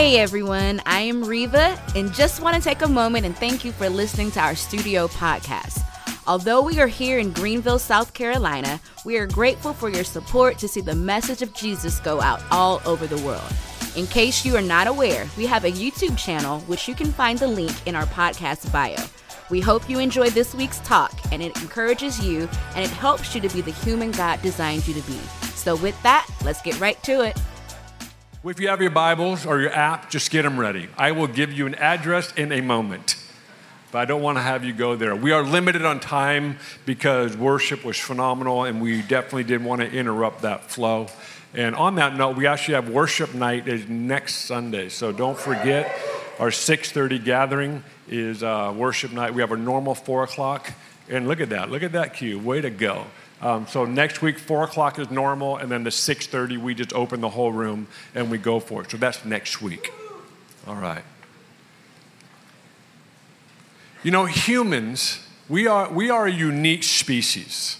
Hey 0.00 0.18
everyone, 0.18 0.80
I 0.86 1.00
am 1.00 1.22
Reva 1.22 1.78
and 1.94 2.10
just 2.14 2.40
want 2.40 2.56
to 2.56 2.62
take 2.62 2.80
a 2.80 2.88
moment 2.88 3.26
and 3.26 3.36
thank 3.36 3.66
you 3.66 3.70
for 3.70 3.90
listening 3.90 4.30
to 4.30 4.40
our 4.40 4.54
studio 4.54 5.08
podcast. 5.08 5.84
Although 6.26 6.62
we 6.62 6.80
are 6.80 6.86
here 6.86 7.18
in 7.18 7.34
Greenville, 7.34 7.78
South 7.78 8.14
Carolina, 8.14 8.80
we 9.04 9.18
are 9.18 9.26
grateful 9.26 9.74
for 9.74 9.90
your 9.90 10.02
support 10.02 10.56
to 10.56 10.68
see 10.68 10.80
the 10.80 10.94
message 10.94 11.42
of 11.42 11.52
Jesus 11.52 12.00
go 12.00 12.18
out 12.22 12.40
all 12.50 12.80
over 12.86 13.06
the 13.06 13.22
world. 13.26 13.52
In 13.94 14.06
case 14.06 14.42
you 14.42 14.56
are 14.56 14.62
not 14.62 14.86
aware, 14.86 15.28
we 15.36 15.44
have 15.44 15.66
a 15.66 15.70
YouTube 15.70 16.16
channel 16.16 16.60
which 16.60 16.88
you 16.88 16.94
can 16.94 17.12
find 17.12 17.38
the 17.38 17.46
link 17.46 17.86
in 17.86 17.94
our 17.94 18.06
podcast 18.06 18.72
bio. 18.72 19.04
We 19.50 19.60
hope 19.60 19.90
you 19.90 19.98
enjoy 19.98 20.30
this 20.30 20.54
week's 20.54 20.80
talk 20.80 21.12
and 21.30 21.42
it 21.42 21.60
encourages 21.60 22.24
you 22.24 22.48
and 22.74 22.82
it 22.82 22.90
helps 22.90 23.34
you 23.34 23.42
to 23.42 23.50
be 23.50 23.60
the 23.60 23.70
human 23.70 24.12
God 24.12 24.40
designed 24.40 24.88
you 24.88 24.94
to 24.94 25.02
be. 25.02 25.18
So, 25.56 25.76
with 25.76 26.02
that, 26.04 26.26
let's 26.42 26.62
get 26.62 26.80
right 26.80 27.00
to 27.02 27.20
it. 27.20 27.38
If 28.42 28.58
you 28.58 28.68
have 28.68 28.80
your 28.80 28.90
Bibles 28.90 29.44
or 29.44 29.60
your 29.60 29.70
app, 29.70 30.08
just 30.08 30.30
get 30.30 30.42
them 30.42 30.58
ready. 30.58 30.88
I 30.96 31.12
will 31.12 31.26
give 31.26 31.52
you 31.52 31.66
an 31.66 31.74
address 31.74 32.32
in 32.32 32.52
a 32.52 32.62
moment, 32.62 33.16
but 33.92 33.98
I 33.98 34.06
don't 34.06 34.22
want 34.22 34.38
to 34.38 34.42
have 34.42 34.64
you 34.64 34.72
go 34.72 34.96
there. 34.96 35.14
We 35.14 35.32
are 35.32 35.42
limited 35.42 35.84
on 35.84 36.00
time 36.00 36.56
because 36.86 37.36
worship 37.36 37.84
was 37.84 37.98
phenomenal 37.98 38.64
and 38.64 38.80
we 38.80 39.02
definitely 39.02 39.44
didn't 39.44 39.66
want 39.66 39.82
to 39.82 39.92
interrupt 39.92 40.40
that 40.40 40.70
flow. 40.70 41.08
And 41.52 41.74
on 41.76 41.96
that 41.96 42.16
note, 42.16 42.38
we 42.38 42.46
actually 42.46 42.76
have 42.76 42.88
worship 42.88 43.34
night 43.34 43.68
is 43.68 43.86
next 43.90 44.36
Sunday, 44.36 44.88
so 44.88 45.12
don't 45.12 45.38
forget 45.38 45.94
our 46.38 46.48
6:30 46.48 47.22
gathering 47.22 47.84
is 48.08 48.42
uh, 48.42 48.72
worship 48.74 49.12
night. 49.12 49.34
We 49.34 49.42
have 49.42 49.50
our 49.50 49.58
normal 49.58 49.94
four 49.94 50.22
o'clock, 50.22 50.72
and 51.10 51.28
look 51.28 51.42
at 51.42 51.50
that, 51.50 51.70
look 51.70 51.82
at 51.82 51.92
that 51.92 52.14
cue, 52.14 52.38
way 52.38 52.62
to 52.62 52.70
go. 52.70 53.04
Um, 53.42 53.66
so 53.66 53.86
next 53.86 54.20
week, 54.20 54.38
four 54.38 54.64
o'clock 54.64 54.98
is 54.98 55.10
normal, 55.10 55.56
and 55.56 55.70
then 55.70 55.84
the 55.84 55.90
six 55.90 56.26
thirty, 56.26 56.56
we 56.58 56.74
just 56.74 56.92
open 56.92 57.20
the 57.20 57.30
whole 57.30 57.52
room 57.52 57.86
and 58.14 58.30
we 58.30 58.36
go 58.36 58.60
for 58.60 58.82
it. 58.82 58.90
So 58.90 58.96
that's 58.98 59.24
next 59.24 59.62
week. 59.62 59.90
All 60.66 60.74
right. 60.76 61.02
You 64.02 64.10
know, 64.10 64.26
humans, 64.26 65.26
we 65.48 65.66
are 65.66 65.90
we 65.90 66.10
are 66.10 66.26
a 66.26 66.32
unique 66.32 66.82
species. 66.82 67.78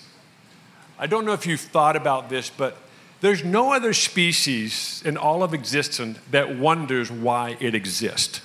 I 0.99 1.07
don't 1.07 1.25
know 1.25 1.33
if 1.33 1.47
you've 1.47 1.61
thought 1.61 1.97
about 1.97 2.29
this, 2.29 2.51
but 2.51 2.77
there's 3.21 3.45
no 3.45 3.73
other 3.73 3.93
species 3.93 5.03
in 5.05 5.17
all 5.17 5.43
of 5.43 5.53
existence 5.53 6.19
that 6.31 6.56
wonders 6.59 7.11
why 7.11 7.56
it 7.61 7.75
exists. 7.75 8.41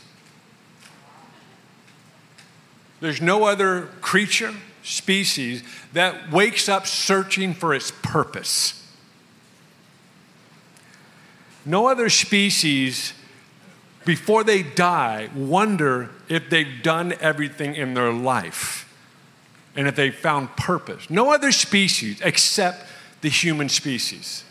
There's 2.99 3.21
no 3.21 3.45
other 3.45 3.89
creature, 4.01 4.53
species 4.85 5.63
that 5.93 6.31
wakes 6.31 6.69
up 6.69 6.87
searching 6.87 7.53
for 7.53 7.73
its 7.73 7.91
purpose. 8.03 8.81
No 11.65 11.87
other 11.87 12.09
species, 12.09 13.13
before 14.05 14.43
they 14.43 14.61
die, 14.61 15.29
wonder 15.35 16.11
if 16.29 16.49
they've 16.49 16.83
done 16.83 17.13
everything 17.19 17.75
in 17.75 17.95
their 17.95 18.13
life 18.13 18.83
and 19.75 19.87
if 19.87 19.95
they 19.95 20.11
found 20.11 20.55
purpose. 20.55 21.09
No 21.09 21.33
other 21.33 21.51
species 21.51 22.21
except 22.21 22.87
the 23.21 23.29
human 23.29 23.67
species. 23.67 24.43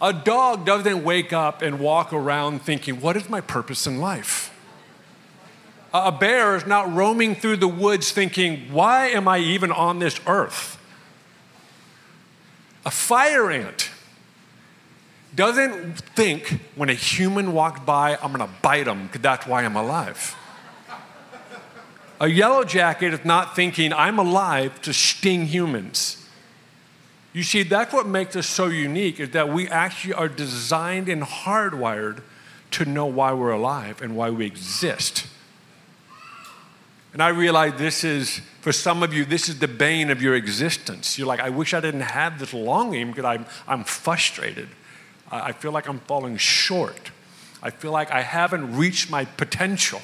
A 0.00 0.12
dog 0.12 0.66
doesn't 0.66 1.04
wake 1.04 1.32
up 1.32 1.62
and 1.62 1.78
walk 1.78 2.12
around 2.12 2.62
thinking, 2.62 3.00
What 3.00 3.16
is 3.16 3.28
my 3.28 3.40
purpose 3.40 3.86
in 3.86 3.98
life? 3.98 4.47
A 5.92 6.12
bear 6.12 6.54
is 6.54 6.66
not 6.66 6.92
roaming 6.92 7.34
through 7.34 7.56
the 7.56 7.68
woods 7.68 8.12
thinking, 8.12 8.70
Why 8.72 9.08
am 9.08 9.26
I 9.26 9.38
even 9.38 9.72
on 9.72 9.98
this 9.98 10.20
earth? 10.26 10.76
A 12.84 12.90
fire 12.90 13.50
ant 13.50 13.90
doesn't 15.34 15.98
think 15.98 16.60
when 16.74 16.88
a 16.88 16.94
human 16.94 17.52
walked 17.52 17.86
by, 17.86 18.16
I'm 18.16 18.32
gonna 18.32 18.50
bite 18.60 18.86
him 18.86 19.06
because 19.06 19.20
that's 19.20 19.46
why 19.46 19.64
I'm 19.64 19.76
alive. 19.76 20.34
A 22.20 22.26
yellow 22.28 22.64
jacket 22.64 23.14
is 23.14 23.24
not 23.24 23.54
thinking, 23.54 23.92
I'm 23.92 24.18
alive 24.18 24.82
to 24.82 24.92
sting 24.92 25.46
humans. 25.46 26.26
You 27.32 27.44
see, 27.44 27.62
that's 27.62 27.92
what 27.92 28.08
makes 28.08 28.34
us 28.34 28.48
so 28.48 28.66
unique 28.66 29.20
is 29.20 29.30
that 29.30 29.48
we 29.48 29.68
actually 29.68 30.14
are 30.14 30.28
designed 30.28 31.08
and 31.08 31.22
hardwired 31.22 32.22
to 32.72 32.84
know 32.84 33.06
why 33.06 33.32
we're 33.32 33.52
alive 33.52 34.02
and 34.02 34.16
why 34.16 34.30
we 34.30 34.44
exist. 34.44 35.27
And 37.12 37.22
I 37.22 37.28
realize 37.28 37.78
this 37.78 38.04
is, 38.04 38.40
for 38.60 38.72
some 38.72 39.02
of 39.02 39.14
you, 39.14 39.24
this 39.24 39.48
is 39.48 39.58
the 39.58 39.68
bane 39.68 40.10
of 40.10 40.20
your 40.20 40.34
existence. 40.34 41.18
You're 41.18 41.26
like, 41.26 41.40
I 41.40 41.48
wish 41.48 41.72
I 41.72 41.80
didn't 41.80 42.02
have 42.02 42.38
this 42.38 42.52
longing 42.52 43.08
because 43.10 43.24
I'm, 43.24 43.46
I'm 43.66 43.84
frustrated. 43.84 44.68
I 45.30 45.52
feel 45.52 45.72
like 45.72 45.88
I'm 45.88 46.00
falling 46.00 46.36
short. 46.36 47.10
I 47.62 47.70
feel 47.70 47.92
like 47.92 48.10
I 48.10 48.22
haven't 48.22 48.76
reached 48.76 49.10
my 49.10 49.24
potential. 49.24 50.00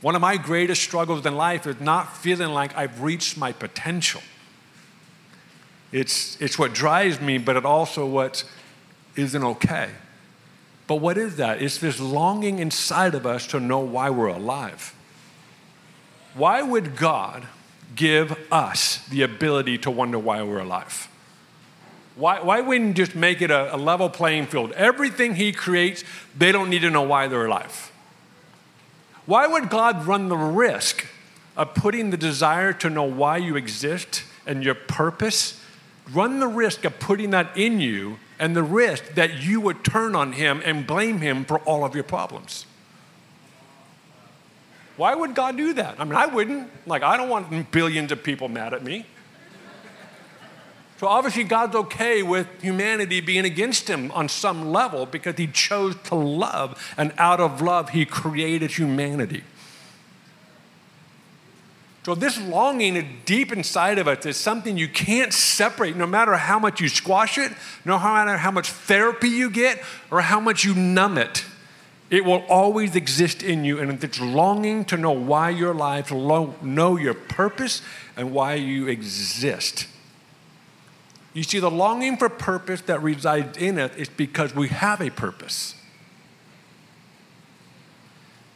One 0.00 0.16
of 0.16 0.20
my 0.20 0.36
greatest 0.36 0.82
struggles 0.82 1.24
in 1.26 1.36
life 1.36 1.66
is 1.66 1.80
not 1.80 2.16
feeling 2.16 2.52
like 2.52 2.76
I've 2.76 3.02
reached 3.02 3.36
my 3.36 3.52
potential. 3.52 4.22
It's, 5.92 6.40
it's 6.40 6.58
what 6.58 6.72
drives 6.72 7.20
me, 7.20 7.38
but 7.38 7.56
it 7.56 7.64
also 7.64 8.06
what 8.06 8.44
isn't 9.14 9.44
okay. 9.44 9.90
But 10.86 10.96
what 10.96 11.18
is 11.18 11.36
that? 11.36 11.62
It's 11.62 11.78
this 11.78 12.00
longing 12.00 12.58
inside 12.58 13.14
of 13.14 13.26
us 13.26 13.46
to 13.48 13.60
know 13.60 13.78
why 13.80 14.10
we're 14.10 14.28
alive. 14.28 14.94
Why 16.34 16.62
would 16.62 16.96
God 16.96 17.46
give 17.94 18.38
us 18.50 19.06
the 19.08 19.22
ability 19.22 19.78
to 19.78 19.90
wonder 19.90 20.18
why 20.18 20.42
we're 20.42 20.60
alive? 20.60 21.08
Why, 22.14 22.40
why 22.40 22.60
wouldn't 22.60 22.96
just 22.96 23.14
make 23.14 23.40
it 23.40 23.50
a, 23.50 23.74
a 23.74 23.76
level 23.76 24.08
playing 24.08 24.46
field? 24.46 24.72
Everything 24.72 25.34
He 25.34 25.52
creates, 25.52 26.04
they 26.36 26.52
don't 26.52 26.70
need 26.70 26.82
to 26.82 26.90
know 26.90 27.02
why 27.02 27.28
they're 27.28 27.46
alive. 27.46 27.90
Why 29.24 29.46
would 29.46 29.70
God 29.70 30.06
run 30.06 30.28
the 30.28 30.36
risk 30.36 31.06
of 31.56 31.74
putting 31.74 32.10
the 32.10 32.16
desire 32.16 32.72
to 32.74 32.90
know 32.90 33.04
why 33.04 33.36
you 33.36 33.56
exist 33.56 34.24
and 34.46 34.64
your 34.64 34.74
purpose, 34.74 35.62
run 36.12 36.40
the 36.40 36.48
risk 36.48 36.84
of 36.84 36.98
putting 36.98 37.30
that 37.30 37.56
in 37.56 37.80
you 37.80 38.18
and 38.38 38.56
the 38.56 38.62
risk 38.62 39.14
that 39.14 39.42
you 39.42 39.60
would 39.60 39.84
turn 39.84 40.16
on 40.16 40.32
Him 40.32 40.60
and 40.64 40.86
blame 40.86 41.20
Him 41.20 41.44
for 41.44 41.60
all 41.60 41.84
of 41.84 41.94
your 41.94 42.04
problems? 42.04 42.66
Why 44.96 45.14
would 45.14 45.34
God 45.34 45.56
do 45.56 45.72
that? 45.74 45.98
I 45.98 46.04
mean, 46.04 46.14
I 46.14 46.26
wouldn't. 46.26 46.68
Like, 46.86 47.02
I 47.02 47.16
don't 47.16 47.28
want 47.28 47.70
billions 47.70 48.12
of 48.12 48.22
people 48.22 48.48
mad 48.48 48.74
at 48.74 48.84
me. 48.84 49.06
So 50.98 51.08
obviously, 51.08 51.42
God's 51.42 51.74
okay 51.74 52.22
with 52.22 52.46
humanity 52.62 53.20
being 53.20 53.44
against 53.44 53.88
him 53.88 54.12
on 54.12 54.28
some 54.28 54.70
level 54.70 55.04
because 55.04 55.36
he 55.36 55.48
chose 55.48 55.96
to 56.04 56.14
love, 56.14 56.94
and 56.96 57.12
out 57.18 57.40
of 57.40 57.60
love, 57.60 57.90
he 57.90 58.06
created 58.06 58.70
humanity. 58.70 59.42
So, 62.04 62.14
this 62.14 62.40
longing 62.40 63.20
deep 63.24 63.52
inside 63.52 63.98
of 63.98 64.06
us 64.06 64.26
is 64.26 64.36
something 64.36 64.76
you 64.76 64.86
can't 64.86 65.32
separate 65.32 65.96
no 65.96 66.06
matter 66.06 66.34
how 66.34 66.60
much 66.60 66.80
you 66.80 66.88
squash 66.88 67.36
it, 67.36 67.52
no 67.84 67.98
matter 67.98 68.36
how 68.36 68.52
much 68.52 68.70
therapy 68.70 69.28
you 69.28 69.50
get, 69.50 69.82
or 70.08 70.20
how 70.20 70.38
much 70.38 70.64
you 70.64 70.72
numb 70.72 71.18
it. 71.18 71.44
It 72.12 72.26
will 72.26 72.44
always 72.50 72.94
exist 72.94 73.42
in 73.42 73.64
you, 73.64 73.78
and 73.78 74.04
it's 74.04 74.20
longing 74.20 74.84
to 74.84 74.98
know 74.98 75.12
why 75.12 75.48
your 75.48 75.72
life, 75.72 76.08
to 76.08 76.54
know 76.60 76.98
your 76.98 77.14
purpose, 77.14 77.80
and 78.18 78.34
why 78.34 78.56
you 78.56 78.86
exist. 78.86 79.86
You 81.32 81.42
see, 81.42 81.58
the 81.58 81.70
longing 81.70 82.18
for 82.18 82.28
purpose 82.28 82.82
that 82.82 83.02
resides 83.02 83.56
in 83.56 83.78
it 83.78 83.96
is 83.96 84.10
because 84.10 84.54
we 84.54 84.68
have 84.68 85.00
a 85.00 85.08
purpose. 85.08 85.74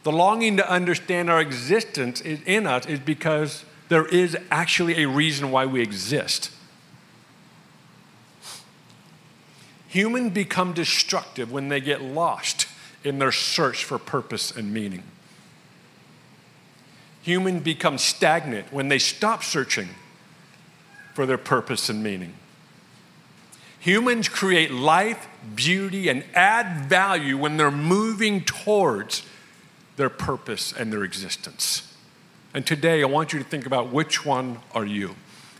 The 0.03 0.11
longing 0.11 0.57
to 0.57 0.71
understand 0.71 1.31
our 1.31 1.41
existence 1.41 2.21
in 2.21 2.67
us 2.67 2.85
is 2.85 2.99
because 2.99 3.65
there 3.89 4.05
is 4.05 4.37
actually 4.51 5.01
a 5.01 5.07
reason 5.07 5.49
why 5.49 5.65
we 5.65 5.81
exist. 5.81 6.51
Humans 9.87 10.33
become 10.33 10.73
destructive 10.73 11.51
when 11.51 11.69
they 11.69 11.79
get 11.79 12.03
lost 12.03 12.66
in 13.03 13.19
their 13.19 13.31
search 13.31 13.83
for 13.83 13.97
purpose 13.97 14.51
and 14.51 14.73
meaning. 14.73 15.03
Humans 17.23 17.63
become 17.63 17.97
stagnant 17.97 18.71
when 18.71 18.87
they 18.87 18.99
stop 18.99 19.43
searching 19.43 19.89
for 21.13 21.25
their 21.25 21.37
purpose 21.37 21.89
and 21.89 22.01
meaning. 22.01 22.33
Humans 23.79 24.29
create 24.29 24.71
life, 24.71 25.27
beauty, 25.55 26.09
and 26.09 26.23
add 26.33 26.85
value 26.85 27.37
when 27.37 27.57
they're 27.57 27.71
moving 27.71 28.41
towards 28.41 29.23
their 29.97 30.09
purpose 30.09 30.71
and 30.71 30.91
their 30.91 31.03
existence. 31.03 31.95
And 32.53 32.65
today, 32.65 33.01
I 33.03 33.05
want 33.05 33.33
you 33.33 33.39
to 33.39 33.45
think 33.45 33.65
about 33.65 33.91
which 33.91 34.25
one 34.25 34.59
are 34.73 34.85
you? 34.85 35.15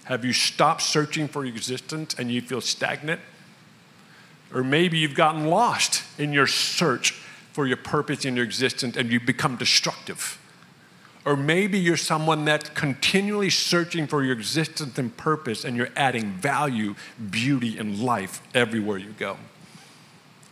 Have 0.05 0.23
you 0.23 0.33
stopped 0.33 0.81
searching 0.81 1.27
for 1.27 1.45
existence 1.45 2.15
and 2.17 2.31
you 2.31 2.41
feel 2.41 2.61
stagnant? 2.61 3.19
Or 4.53 4.63
maybe 4.63 4.97
you've 4.99 5.15
gotten 5.15 5.47
lost 5.47 6.03
in 6.17 6.31
your 6.31 6.47
search 6.47 7.13
for 7.57 7.65
your 7.65 7.77
purpose 7.77 8.23
in 8.23 8.35
your 8.35 8.45
existence 8.45 8.95
and 8.95 9.11
you 9.11 9.19
become 9.19 9.55
destructive. 9.55 10.39
Or 11.25 11.35
maybe 11.35 11.79
you're 11.79 11.97
someone 11.97 12.45
that's 12.45 12.69
continually 12.69 13.49
searching 13.49 14.05
for 14.05 14.23
your 14.23 14.33
existence 14.33 14.99
and 14.99 15.17
purpose 15.17 15.65
and 15.65 15.75
you're 15.75 15.89
adding 15.95 16.33
value, 16.33 16.93
beauty, 17.31 17.79
and 17.79 17.99
life 17.99 18.43
everywhere 18.53 18.99
you 18.99 19.15
go. 19.17 19.37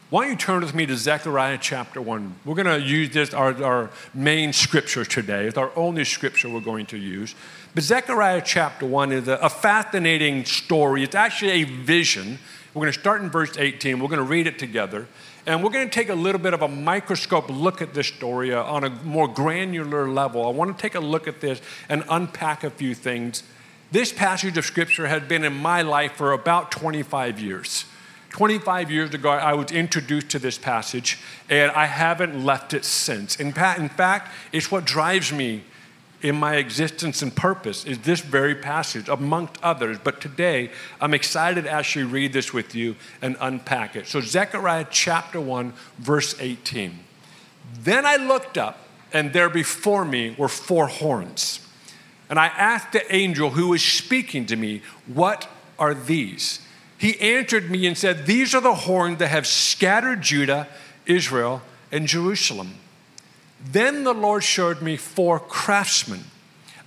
Why 0.09 0.23
don't 0.23 0.31
you 0.31 0.35
turn 0.35 0.63
with 0.63 0.73
me 0.73 0.87
to 0.87 0.97
Zechariah 0.97 1.59
chapter 1.61 2.01
1? 2.01 2.37
We're 2.43 2.55
going 2.55 2.81
to 2.81 2.81
use 2.81 3.11
this, 3.11 3.35
our, 3.35 3.63
our 3.63 3.91
main 4.15 4.51
scripture 4.51 5.05
today. 5.05 5.45
It's 5.45 5.59
our 5.59 5.71
only 5.75 6.05
scripture 6.05 6.49
we're 6.49 6.59
going 6.59 6.87
to 6.87 6.97
use. 6.97 7.35
But 7.75 7.83
Zechariah 7.83 8.41
chapter 8.43 8.87
1 8.87 9.11
is 9.11 9.27
a, 9.27 9.33
a 9.33 9.49
fascinating 9.49 10.43
story. 10.43 11.03
It's 11.03 11.13
actually 11.13 11.51
a 11.51 11.65
vision. 11.65 12.39
We're 12.73 12.81
going 12.81 12.93
to 12.93 12.99
start 12.99 13.21
in 13.21 13.29
verse 13.29 13.55
18. 13.59 13.99
We're 13.99 14.07
going 14.07 14.17
to 14.17 14.23
read 14.23 14.47
it 14.47 14.57
together. 14.57 15.05
And 15.45 15.63
we're 15.63 15.69
going 15.69 15.87
to 15.87 15.93
take 15.93 16.09
a 16.09 16.15
little 16.15 16.41
bit 16.41 16.53
of 16.55 16.63
a 16.63 16.67
microscope 16.67 17.49
look 17.49 17.81
at 17.81 17.93
this 17.93 18.07
story 18.07 18.53
uh, 18.53 18.63
on 18.63 18.83
a 18.83 18.89
more 18.89 19.27
granular 19.27 20.09
level. 20.09 20.45
I 20.45 20.49
want 20.49 20.75
to 20.75 20.81
take 20.81 20.95
a 20.95 20.99
look 20.99 21.27
at 21.27 21.39
this 21.39 21.61
and 21.87 22.03
unpack 22.09 22.63
a 22.63 22.71
few 22.71 22.95
things. 22.95 23.43
This 23.91 24.11
passage 24.11 24.57
of 24.57 24.65
scripture 24.65 25.07
has 25.07 25.21
been 25.23 25.43
in 25.43 25.53
my 25.53 25.83
life 25.83 26.13
for 26.13 26.33
about 26.33 26.71
25 26.71 27.39
years. 27.39 27.85
25 28.31 28.91
years 28.91 29.13
ago, 29.13 29.29
I 29.29 29.53
was 29.53 29.71
introduced 29.71 30.29
to 30.29 30.39
this 30.39 30.57
passage, 30.57 31.19
and 31.49 31.71
I 31.71 31.85
haven't 31.85 32.43
left 32.43 32.73
it 32.73 32.83
since. 32.83 33.39
In, 33.39 33.53
fact, 33.53 34.29
it's 34.51 34.69
what 34.69 34.83
drives 34.83 35.31
me 35.31 35.63
in 36.25 36.35
my 36.35 36.55
existence 36.55 37.21
and 37.21 37.35
purpose 37.35 37.85
is 37.85 37.99
this 37.99 38.19
very 38.19 38.55
passage, 38.55 39.07
amongst 39.09 39.61
others. 39.61 39.99
But 40.03 40.21
today, 40.21 40.71
I'm 40.99 41.13
excited 41.13 41.65
to 41.65 41.69
actually 41.69 42.05
read 42.05 42.33
this 42.33 42.51
with 42.51 42.73
you 42.73 42.95
and 43.21 43.37
unpack 43.39 43.95
it. 43.95 44.07
So, 44.07 44.21
Zechariah 44.21 44.87
chapter 44.89 45.39
1, 45.39 45.73
verse 45.99 46.35
18. 46.39 46.97
Then 47.79 48.07
I 48.07 48.15
looked 48.15 48.57
up, 48.57 48.79
and 49.13 49.33
there 49.33 49.49
before 49.49 50.03
me 50.03 50.33
were 50.35 50.47
four 50.47 50.87
horns. 50.87 51.59
And 52.27 52.39
I 52.39 52.47
asked 52.47 52.93
the 52.93 53.15
angel 53.15 53.51
who 53.51 53.67
was 53.67 53.83
speaking 53.83 54.47
to 54.47 54.55
me, 54.55 54.81
What 55.05 55.47
are 55.77 55.93
these? 55.93 56.59
He 56.97 57.21
answered 57.21 57.69
me 57.69 57.85
and 57.85 57.95
said, 57.95 58.25
These 58.25 58.55
are 58.55 58.61
the 58.61 58.73
horns 58.73 59.19
that 59.19 59.27
have 59.27 59.45
scattered 59.45 60.23
Judah, 60.23 60.67
Israel, 61.05 61.61
and 61.91 62.07
Jerusalem. 62.07 62.79
Then 63.71 64.03
the 64.03 64.13
Lord 64.13 64.43
showed 64.43 64.81
me 64.81 64.95
four 64.95 65.39
craftsmen, 65.39 66.25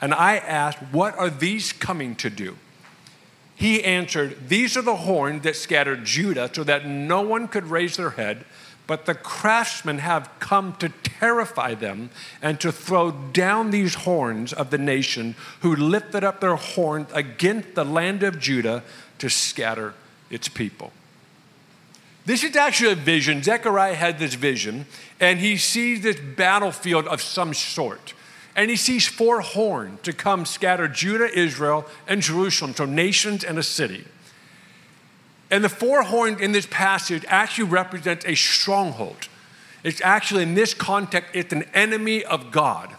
and 0.00 0.14
I 0.14 0.36
asked, 0.36 0.78
What 0.92 1.19
are 1.19 1.30
these 1.30 1.72
coming 1.72 2.14
to 2.16 2.30
do? 2.30 2.56
He 3.56 3.82
answered, 3.82 4.48
These 4.48 4.76
are 4.76 4.82
the 4.82 4.96
horns 4.96 5.42
that 5.42 5.56
scattered 5.56 6.04
Judah 6.04 6.48
so 6.52 6.62
that 6.64 6.86
no 6.86 7.22
one 7.22 7.48
could 7.48 7.66
raise 7.66 7.96
their 7.96 8.10
head, 8.10 8.44
but 8.86 9.04
the 9.04 9.14
craftsmen 9.14 9.98
have 9.98 10.30
come 10.38 10.75
to 10.76 10.88
terrify 10.88 11.75
them 11.75 12.10
and 12.40 12.60
to 12.60 12.70
throw 12.70 13.10
down 13.10 13.70
these 13.70 13.96
horns 13.96 14.52
of 14.52 14.70
the 14.70 14.78
nation 14.78 15.34
who 15.60 15.75
lifted 15.75 16.22
up 16.22 16.40
their 16.40 16.54
horns 16.54 17.08
against 17.12 17.75
the 17.75 17.84
land 17.84 18.22
of 18.22 18.38
Judah 18.38 18.84
to 19.19 19.28
scatter 19.28 19.94
its 20.30 20.48
people. 20.48 20.92
This 22.28 22.44
is 22.44 22.56
actually 22.56 22.92
a 22.92 22.94
vision. 22.94 23.42
Zechariah 23.42 23.94
had 23.94 24.19
this 24.19 24.34
vision, 24.34 24.84
and 25.19 25.38
he 25.38 25.56
sees 25.56 26.02
this 26.02 26.20
battlefield 26.20 27.06
of 27.06 27.22
some 27.22 27.54
sort. 27.54 28.12
And 28.54 28.69
he 28.69 28.76
sees 28.76 29.08
four 29.08 29.40
horns 29.40 30.00
to 30.02 30.12
come 30.12 30.44
scatter 30.44 30.88
Judah, 30.88 31.34
Israel, 31.34 31.86
and 32.06 32.20
Jerusalem, 32.20 32.75
so 32.75 32.84
nations 32.84 33.44
and 33.44 33.56
a 33.56 33.62
city. 33.62 34.04
And 35.50 35.64
the 35.64 35.70
four 35.70 36.02
horns 36.02 36.38
in 36.42 36.52
this 36.52 36.66
passage 36.66 37.25
actually 37.28 37.70
represent 37.70 38.26
a 38.26 38.34
stronghold. 38.34 39.30
It's 39.82 40.02
actually, 40.02 40.42
in 40.42 40.52
this 40.52 40.75
context, 40.75 41.30
it's 41.32 41.54
an 41.54 41.62
enemy 41.72 42.26
of 42.26 42.50
God. 42.50 42.94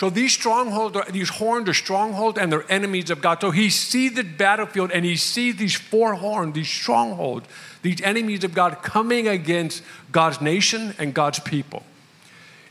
So 0.00 0.08
these 0.08 0.32
strongholds, 0.32 0.96
are, 0.96 1.04
these 1.10 1.28
horns 1.28 1.68
are 1.68 1.74
strongholds 1.74 2.38
and 2.38 2.50
they're 2.50 2.64
enemies 2.72 3.10
of 3.10 3.20
God. 3.20 3.42
So 3.42 3.50
he 3.50 3.68
sees 3.68 4.14
the 4.14 4.24
battlefield 4.24 4.92
and 4.92 5.04
he 5.04 5.16
sees 5.16 5.56
these 5.56 5.74
four 5.74 6.14
horns, 6.14 6.54
these 6.54 6.70
strongholds, 6.70 7.46
these 7.82 8.00
enemies 8.02 8.44
of 8.44 8.54
God 8.54 8.82
coming 8.82 9.28
against 9.28 9.82
God's 10.12 10.40
nation 10.40 10.94
and 10.98 11.14
God's 11.14 11.40
people. 11.40 11.82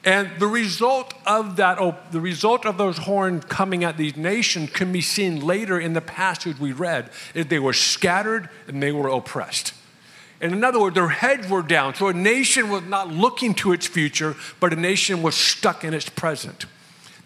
And 0.06 0.30
the 0.40 0.48
result 0.48 1.14
of 1.26 1.58
that, 1.58 1.78
oh, 1.80 1.98
the 2.12 2.22
result 2.22 2.66
of 2.66 2.78
those 2.78 3.00
horns 3.00 3.44
coming 3.46 3.84
at 3.84 3.98
these 3.98 4.16
nations 4.16 4.70
can 4.70 4.92
be 4.92 5.02
seen 5.02 5.46
later 5.46 5.80
in 5.80 5.94
the 5.94 6.02
passage 6.02 6.58
we 6.58 6.72
read. 6.72 7.10
Is 7.34 7.48
they 7.48 7.60
were 7.60 7.74
scattered 7.74 8.50
and 8.68 8.82
they 8.82 8.94
were 8.94 9.10
oppressed. 9.10 9.74
And 10.42 10.54
in 10.54 10.64
other 10.64 10.80
words, 10.80 10.96
their 10.96 11.10
heads 11.10 11.50
were 11.50 11.62
down. 11.62 11.96
So 11.96 12.08
a 12.08 12.14
nation 12.14 12.70
was 12.70 12.84
not 12.84 13.10
looking 13.10 13.54
to 13.56 13.74
its 13.74 13.88
future, 13.88 14.38
but 14.62 14.72
a 14.72 14.78
nation 14.78 15.22
was 15.22 15.36
stuck 15.36 15.84
in 15.84 15.94
its 15.94 16.10
present. 16.10 16.66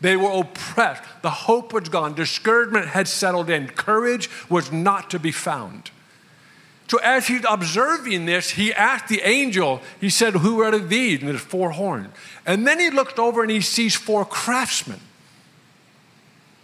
They 0.01 0.17
were 0.17 0.31
oppressed. 0.31 1.03
The 1.21 1.29
hope 1.29 1.73
was 1.73 1.89
gone. 1.89 2.15
Discouragement 2.15 2.87
had 2.87 3.07
settled 3.07 3.51
in. 3.51 3.67
Courage 3.67 4.29
was 4.49 4.71
not 4.71 5.11
to 5.11 5.19
be 5.19 5.31
found. 5.31 5.91
So, 6.87 6.97
as 6.99 7.27
he's 7.27 7.45
observing 7.49 8.25
this, 8.25 8.51
he 8.51 8.73
asked 8.73 9.07
the 9.07 9.21
angel, 9.21 9.81
he 9.99 10.09
said, 10.09 10.35
Who 10.35 10.61
are 10.61 10.77
these? 10.77 11.19
And 11.19 11.29
there's 11.29 11.41
four 11.41 11.71
horns. 11.71 12.09
And 12.45 12.67
then 12.67 12.79
he 12.79 12.89
looked 12.89 13.19
over 13.19 13.41
and 13.41 13.49
he 13.49 13.61
sees 13.61 13.95
four 13.95 14.25
craftsmen. 14.25 14.99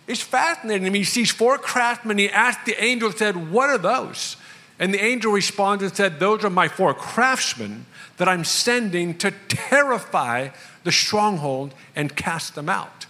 It's 0.09 0.21
fascinating 0.21 0.91
He 0.95 1.03
sees 1.03 1.29
four 1.29 1.59
craftsmen. 1.59 2.17
He 2.17 2.29
asked 2.29 2.65
the 2.65 2.83
angel, 2.83 3.11
said, 3.11 3.51
What 3.51 3.69
are 3.69 3.77
those? 3.77 4.37
And 4.79 4.93
the 4.93 5.03
angel 5.03 5.31
responded 5.31 5.85
and 5.85 5.95
said, 5.95 6.19
Those 6.19 6.43
are 6.43 6.49
my 6.49 6.67
four 6.67 6.93
craftsmen 6.95 7.85
that 8.17 8.27
I'm 8.27 8.43
sending 8.43 9.17
to 9.19 9.31
terrify 9.47 10.49
the 10.83 10.91
stronghold 10.91 11.75
and 11.95 12.15
cast 12.15 12.55
them 12.55 12.69
out. 12.69 13.05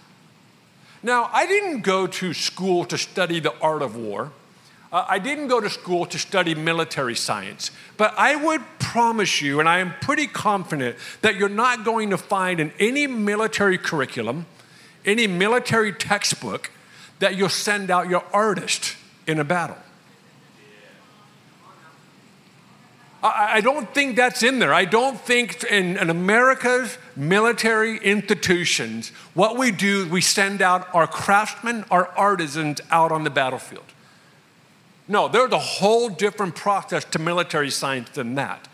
Now, 1.02 1.30
I 1.32 1.46
didn't 1.46 1.80
go 1.80 2.06
to 2.06 2.34
school 2.34 2.84
to 2.84 2.98
study 2.98 3.40
the 3.40 3.58
art 3.60 3.80
of 3.80 3.96
war. 3.96 4.32
Uh, 4.92 5.04
I 5.08 5.18
didn't 5.20 5.48
go 5.48 5.60
to 5.60 5.70
school 5.70 6.04
to 6.06 6.18
study 6.18 6.54
military 6.54 7.14
science, 7.14 7.70
but 7.96 8.12
I 8.18 8.34
would 8.34 8.62
promise 8.80 9.40
you, 9.40 9.60
and 9.60 9.68
I 9.68 9.78
am 9.78 9.94
pretty 10.00 10.26
confident, 10.26 10.96
that 11.22 11.36
you're 11.36 11.48
not 11.48 11.84
going 11.84 12.10
to 12.10 12.18
find 12.18 12.58
in 12.58 12.72
any 12.80 13.06
military 13.06 13.78
curriculum, 13.78 14.46
any 15.04 15.28
military 15.28 15.92
textbook, 15.92 16.72
that 17.20 17.36
you'll 17.36 17.48
send 17.48 17.90
out 17.90 18.08
your 18.08 18.24
artist 18.32 18.96
in 19.26 19.38
a 19.38 19.44
battle. 19.44 19.76
I 23.22 23.60
don't 23.60 23.92
think 23.92 24.16
that's 24.16 24.42
in 24.42 24.60
there. 24.60 24.72
I 24.72 24.86
don't 24.86 25.20
think 25.20 25.62
in, 25.64 25.98
in, 25.98 26.08
America's 26.08 26.96
military 27.14 27.98
institutions, 27.98 29.10
what 29.34 29.58
we 29.58 29.72
do 29.72 30.08
we 30.08 30.22
send 30.22 30.62
out 30.62 30.88
our 30.94 31.06
craftsmen, 31.06 31.84
our 31.90 32.08
artisans 32.16 32.80
out 32.90 33.12
on 33.12 33.24
the 33.24 33.30
battlefield. 33.30 33.84
No, 35.10 35.26
there's 35.26 35.50
a 35.50 35.58
whole 35.58 36.08
different 36.08 36.54
process 36.54 37.04
to 37.06 37.18
military 37.18 37.70
science 37.70 38.10
than 38.10 38.36
that. 38.36 38.68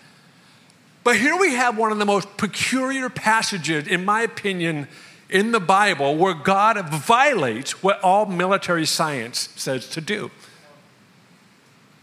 But 1.02 1.16
here 1.16 1.34
we 1.34 1.54
have 1.54 1.78
one 1.78 1.92
of 1.92 1.98
the 1.98 2.04
most 2.04 2.36
peculiar 2.36 3.08
passages, 3.08 3.88
in 3.88 4.04
my 4.04 4.20
opinion, 4.20 4.86
in 5.30 5.52
the 5.52 5.60
Bible 5.60 6.14
where 6.14 6.34
God 6.34 6.78
violates 6.90 7.82
what 7.82 8.02
all 8.02 8.26
military 8.26 8.84
science 8.84 9.48
says 9.56 9.88
to 9.90 10.02
do. 10.02 10.30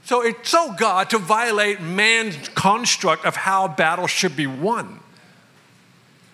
So 0.04 0.22
it's 0.22 0.50
so 0.50 0.74
God 0.74 1.12
to 1.12 1.20
violate 1.20 1.80
man's 1.80 2.50
construct 2.50 3.26
of 3.26 3.36
how 3.36 3.68
battle 3.68 4.08
should 4.08 4.36
be 4.36 4.48
won. 4.48 5.00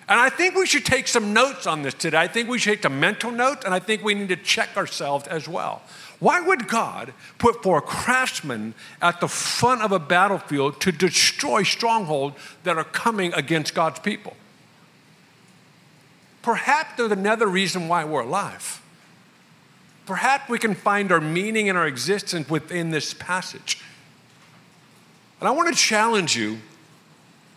And 0.08 0.20
I 0.20 0.30
think 0.30 0.56
we 0.56 0.66
should 0.66 0.86
take 0.86 1.08
some 1.08 1.34
notes 1.34 1.68
on 1.68 1.84
this 1.84 1.94
today. 1.94 2.18
I 2.18 2.28
think 2.28 2.48
we 2.48 2.60
should 2.60 2.72
take 2.72 2.84
some 2.84 3.00
mental 3.00 3.30
notes, 3.30 3.66
and 3.66 3.74
I 3.74 3.80
think 3.80 4.04
we 4.04 4.14
need 4.14 4.30
to 4.30 4.38
check 4.38 4.78
ourselves 4.78 5.28
as 5.28 5.50
well. 5.50 5.82
Why 6.20 6.42
would 6.42 6.68
God 6.68 7.14
put 7.38 7.64
four 7.64 7.82
craftsmen 7.82 8.74
at 9.02 9.22
the 9.22 9.28
front 9.28 9.82
of 9.82 9.92
a 9.92 10.00
battlefield 10.00 10.82
to 10.82 10.92
destroy 10.92 11.64
strongholds 11.64 12.36
that 12.64 12.78
are 12.78 12.84
coming 12.84 13.34
against 13.34 13.74
God's 13.74 14.00
people? 14.00 14.36
Perhaps 16.42 16.98
there's 16.98 17.12
another 17.12 17.48
reason 17.48 17.88
why 17.88 18.04
we're 18.04 18.22
alive. 18.22 18.82
Perhaps 20.06 20.50
we 20.50 20.58
can 20.58 20.74
find 20.74 21.12
our 21.12 21.22
meaning 21.22 21.70
and 21.70 21.78
our 21.78 21.88
existence 21.88 22.50
within 22.50 22.92
this 22.92 23.14
passage. 23.14 23.80
And 25.40 25.48
I 25.48 25.52
want 25.52 25.70
to 25.70 25.76
challenge 25.76 26.36
you 26.36 26.60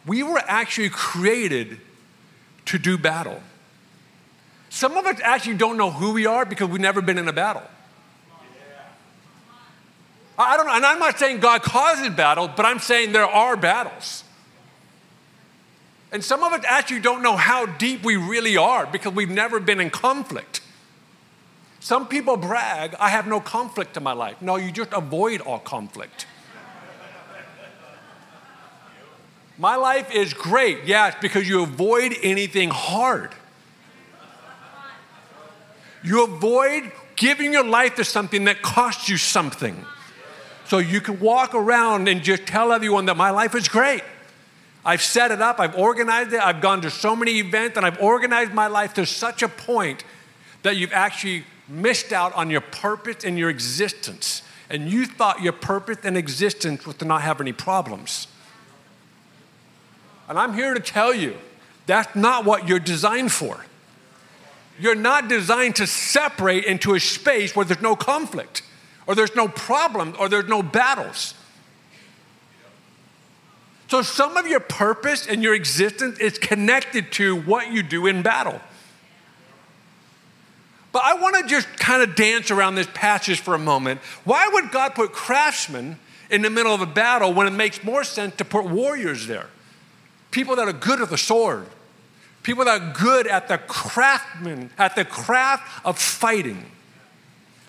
we 0.07 0.23
were 0.23 0.43
actually 0.47 0.89
created 0.89 1.79
to 2.67 2.79
do 2.79 2.99
battle. 2.99 3.41
Some 4.69 4.97
of 4.97 5.07
us 5.07 5.21
actually 5.23 5.55
don't 5.55 5.77
know 5.77 5.91
who 5.91 6.13
we 6.13 6.27
are 6.27 6.45
because 6.45 6.69
we've 6.69 6.81
never 6.81 7.01
been 7.01 7.19
in 7.19 7.29
a 7.29 7.33
battle. 7.33 7.63
I 10.43 10.57
don't 10.57 10.67
know, 10.67 10.75
and 10.75 10.85
I'm 10.85 10.99
not 10.99 11.19
saying 11.19 11.41
God 11.41 11.63
causes 11.63 12.11
battle, 12.11 12.49
but 12.49 12.65
I'm 12.65 12.79
saying 12.79 13.13
there 13.13 13.27
are 13.27 13.57
battles. 13.57 14.25
And 16.13 16.23
some 16.23 16.43
of 16.43 16.53
us 16.53 16.65
actually 16.67 17.01
don't 17.01 17.23
know 17.23 17.37
how 17.37 17.65
deep 17.67 18.05
we 18.05 18.17
really 18.17 18.57
are 18.57 18.87
because 18.87 19.15
we've 19.15 19.31
never 19.31 19.59
been 19.59 19.81
in 19.81 19.91
conflict. 19.91 20.61
Some 21.81 22.07
people 22.07 22.37
brag, 22.37 22.95
I 23.01 23.09
have 23.09 23.27
no 23.27 23.41
conflict 23.41 23.97
in 23.97 24.03
my 24.03 24.13
life. 24.13 24.41
No, 24.41 24.57
you 24.57 24.71
just 24.71 24.93
avoid 24.93 25.41
all 25.41 25.59
conflict. 25.59 26.27
My 29.59 29.77
life 29.77 30.11
is 30.15 30.35
great, 30.35 30.85
yes, 30.85 31.17
because 31.21 31.49
you 31.49 31.63
avoid 31.63 32.15
anything 32.23 32.71
hard. 32.71 33.35
You 36.05 36.25
avoid 36.25 36.93
giving 37.17 37.53
your 37.53 37.65
life 37.65 37.95
to 37.97 38.05
something 38.05 38.45
that 38.45 38.63
costs 38.63 39.09
you 39.09 39.17
something. 39.17 39.85
So 40.73 40.79
you 40.79 41.03
can 41.03 41.21
walk 41.21 41.55
around 41.55 42.09
and 42.09 42.23
just 42.23 42.47
tell 42.47 42.73
everyone 42.73 43.05
that 43.05 43.19
my 43.19 43.29
life 43.29 43.55
is 43.55 43.69
great. 43.69 44.03
I've 44.87 45.03
set 45.03 45.31
it 45.31 45.43
up, 45.43 45.61
I've 45.61 45.77
organized 45.77 46.33
it, 46.33 46.41
I've 46.41 46.63
gone 46.63 46.81
to 46.81 46.91
so 46.91 47.15
many 47.15 47.41
events, 47.41 47.77
and 47.77 47.85
I've 47.85 48.01
organized 48.01 48.55
my 48.55 48.69
life 48.69 48.95
to 48.95 49.05
such 49.05 49.43
a 49.43 49.49
point 49.49 50.03
that 50.63 50.77
you've 50.77 50.95
actually 50.95 51.45
missed 51.69 52.11
out 52.11 52.35
on 52.35 52.49
your 52.49 52.63
purpose 52.63 53.23
and 53.23 53.39
your 53.39 53.51
existence. 53.51 54.41
And 54.71 54.91
you 54.91 55.05
thought 55.05 55.43
your 55.43 55.53
purpose 55.53 55.99
and 56.05 56.17
existence 56.17 56.87
was 56.87 56.97
to 56.97 57.05
not 57.05 57.21
have 57.21 57.43
any 57.43 57.53
problems. 57.53 58.27
And 60.27 60.39
I'm 60.39 60.55
here 60.55 60.73
to 60.73 60.81
tell 60.81 61.13
you 61.13 61.37
that's 61.85 62.17
not 62.17 62.47
what 62.47 62.67
you're 62.67 62.79
designed 62.79 63.31
for. 63.31 63.67
You're 64.81 64.95
not 64.95 65.29
designed 65.29 65.77
to 65.77 65.87
separate 65.87 66.65
into 66.65 66.95
a 66.95 66.99
space 66.99 67.55
where 67.55 67.67
there's 67.67 67.83
no 67.83 67.95
conflict, 67.95 68.63
or 69.07 69.15
there's 69.15 69.35
no 69.35 69.49
problem, 69.49 70.15
or 70.19 70.29
there's 70.29 70.49
no 70.49 70.63
battles. 70.63 71.35
So, 73.89 74.01
some 74.01 74.37
of 74.37 74.47
your 74.47 74.61
purpose 74.61 75.27
and 75.27 75.43
your 75.43 75.55
existence 75.55 76.19
is 76.19 76.39
connected 76.39 77.13
to 77.13 77.37
what 77.37 77.71
you 77.71 77.83
do 77.83 78.07
in 78.07 78.23
battle. 78.23 78.61
But 80.93 81.03
I 81.05 81.15
want 81.15 81.37
to 81.37 81.47
just 81.47 81.69
kind 81.79 82.03
of 82.03 82.15
dance 82.15 82.51
around 82.51 82.75
this 82.75 82.89
passage 82.95 83.41
for 83.41 83.55
a 83.55 83.59
moment. 83.59 84.01
Why 84.25 84.49
would 84.53 84.71
God 84.71 84.95
put 84.95 85.13
craftsmen 85.13 85.99
in 86.31 86.43
the 86.43 86.51
middle 86.51 86.75
of 86.75 86.83
a 86.83 86.87
battle 86.87 87.33
when 87.33 87.47
it 87.47 87.53
makes 87.53 87.83
more 87.83 88.05
sense 88.05 88.37
to 88.37 88.45
put 88.45 88.67
warriors 88.67 89.27
there? 89.27 89.49
People 90.31 90.57
that 90.57 90.69
are 90.69 90.73
good 90.73 91.01
at 91.01 91.11
the 91.11 91.19
sword, 91.19 91.67
people 92.43 92.65
that 92.65 92.81
are 92.81 92.93
good 92.93 93.27
at 93.27 93.49
the 93.49 93.59
craftsman, 93.59 94.71
at 94.79 94.95
the 94.97 95.05
craft 95.05 95.85
of 95.85 95.99
fighting. 95.99 96.65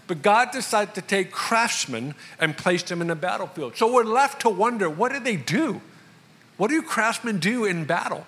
But 0.07 0.21
God 0.21 0.51
decided 0.51 0.95
to 0.95 1.01
take 1.01 1.31
craftsmen 1.31 2.15
and 2.39 2.57
place 2.57 2.83
them 2.83 3.01
in 3.01 3.07
the 3.07 3.15
battlefield. 3.15 3.77
So 3.77 3.91
we're 3.91 4.03
left 4.03 4.41
to 4.41 4.49
wonder 4.49 4.89
what 4.89 5.11
did 5.11 5.23
they 5.23 5.37
do? 5.37 5.81
What 6.57 6.69
do 6.69 6.81
craftsmen 6.81 7.39
do 7.39 7.65
in 7.65 7.85
battle? 7.85 8.25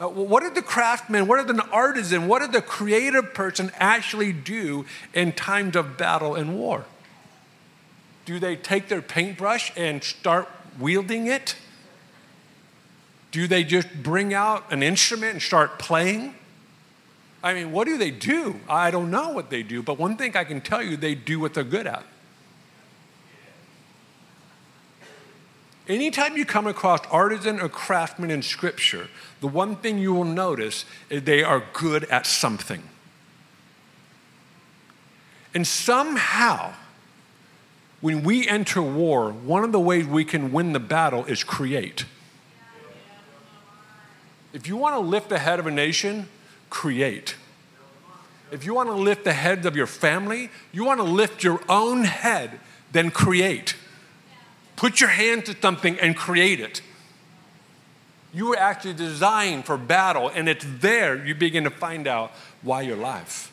Uh, 0.00 0.08
what 0.08 0.42
did 0.42 0.54
the 0.54 0.62
craftsman, 0.62 1.26
what 1.26 1.46
did 1.46 1.54
an 1.54 1.60
artisan, 1.72 2.26
what 2.26 2.40
did 2.40 2.52
the 2.52 2.62
creative 2.62 3.34
person 3.34 3.70
actually 3.76 4.32
do 4.32 4.86
in 5.12 5.30
times 5.32 5.76
of 5.76 5.98
battle 5.98 6.34
and 6.34 6.58
war? 6.58 6.86
Do 8.24 8.38
they 8.38 8.56
take 8.56 8.88
their 8.88 9.02
paintbrush 9.02 9.72
and 9.76 10.02
start 10.02 10.48
wielding 10.78 11.26
it? 11.26 11.54
Do 13.30 13.46
they 13.46 13.62
just 13.62 14.02
bring 14.02 14.32
out 14.32 14.72
an 14.72 14.82
instrument 14.82 15.32
and 15.32 15.42
start 15.42 15.78
playing? 15.78 16.34
I 17.42 17.54
mean, 17.54 17.72
what 17.72 17.86
do 17.86 17.96
they 17.96 18.10
do? 18.10 18.60
I 18.68 18.90
don't 18.90 19.10
know 19.10 19.30
what 19.30 19.48
they 19.50 19.62
do, 19.62 19.82
but 19.82 19.98
one 19.98 20.16
thing 20.16 20.36
I 20.36 20.44
can 20.44 20.60
tell 20.60 20.82
you, 20.82 20.96
they 20.96 21.14
do 21.14 21.40
what 21.40 21.54
they're 21.54 21.64
good 21.64 21.86
at. 21.86 22.04
Anytime 25.88 26.36
you 26.36 26.44
come 26.44 26.66
across 26.66 27.00
artisan 27.10 27.58
or 27.58 27.68
craftsman 27.68 28.30
in 28.30 28.42
Scripture, 28.42 29.08
the 29.40 29.48
one 29.48 29.74
thing 29.74 29.98
you 29.98 30.12
will 30.12 30.24
notice 30.24 30.84
is 31.08 31.22
they 31.22 31.42
are 31.42 31.64
good 31.72 32.04
at 32.04 32.26
something. 32.26 32.82
And 35.52 35.66
somehow, 35.66 36.74
when 38.00 38.22
we 38.22 38.46
enter 38.46 38.80
war, 38.82 39.32
one 39.32 39.64
of 39.64 39.72
the 39.72 39.80
ways 39.80 40.06
we 40.06 40.24
can 40.24 40.52
win 40.52 40.74
the 40.74 40.78
battle 40.78 41.24
is 41.24 41.42
create. 41.42 42.04
If 44.52 44.68
you 44.68 44.76
want 44.76 44.94
to 44.94 45.00
lift 45.00 45.28
the 45.28 45.38
head 45.38 45.58
of 45.58 45.66
a 45.66 45.70
nation, 45.70 46.28
create. 46.70 47.34
If 48.50 48.64
you 48.64 48.74
want 48.74 48.88
to 48.88 48.94
lift 48.94 49.24
the 49.24 49.32
heads 49.32 49.66
of 49.66 49.76
your 49.76 49.86
family, 49.86 50.50
you 50.72 50.84
want 50.84 50.98
to 50.98 51.04
lift 51.04 51.44
your 51.44 51.60
own 51.68 52.04
head, 52.04 52.58
then 52.92 53.10
create. 53.10 53.76
Put 54.76 55.00
your 55.00 55.10
hand 55.10 55.46
to 55.46 55.56
something 55.60 55.98
and 56.00 56.16
create 56.16 56.58
it. 56.58 56.82
You 58.32 58.46
were 58.46 58.56
actually 58.56 58.94
designed 58.94 59.66
for 59.66 59.76
battle, 59.76 60.28
and 60.28 60.48
it's 60.48 60.64
there 60.78 61.24
you 61.24 61.34
begin 61.34 61.64
to 61.64 61.70
find 61.70 62.06
out 62.06 62.32
why 62.62 62.82
you're 62.82 62.96
alive. 62.96 63.52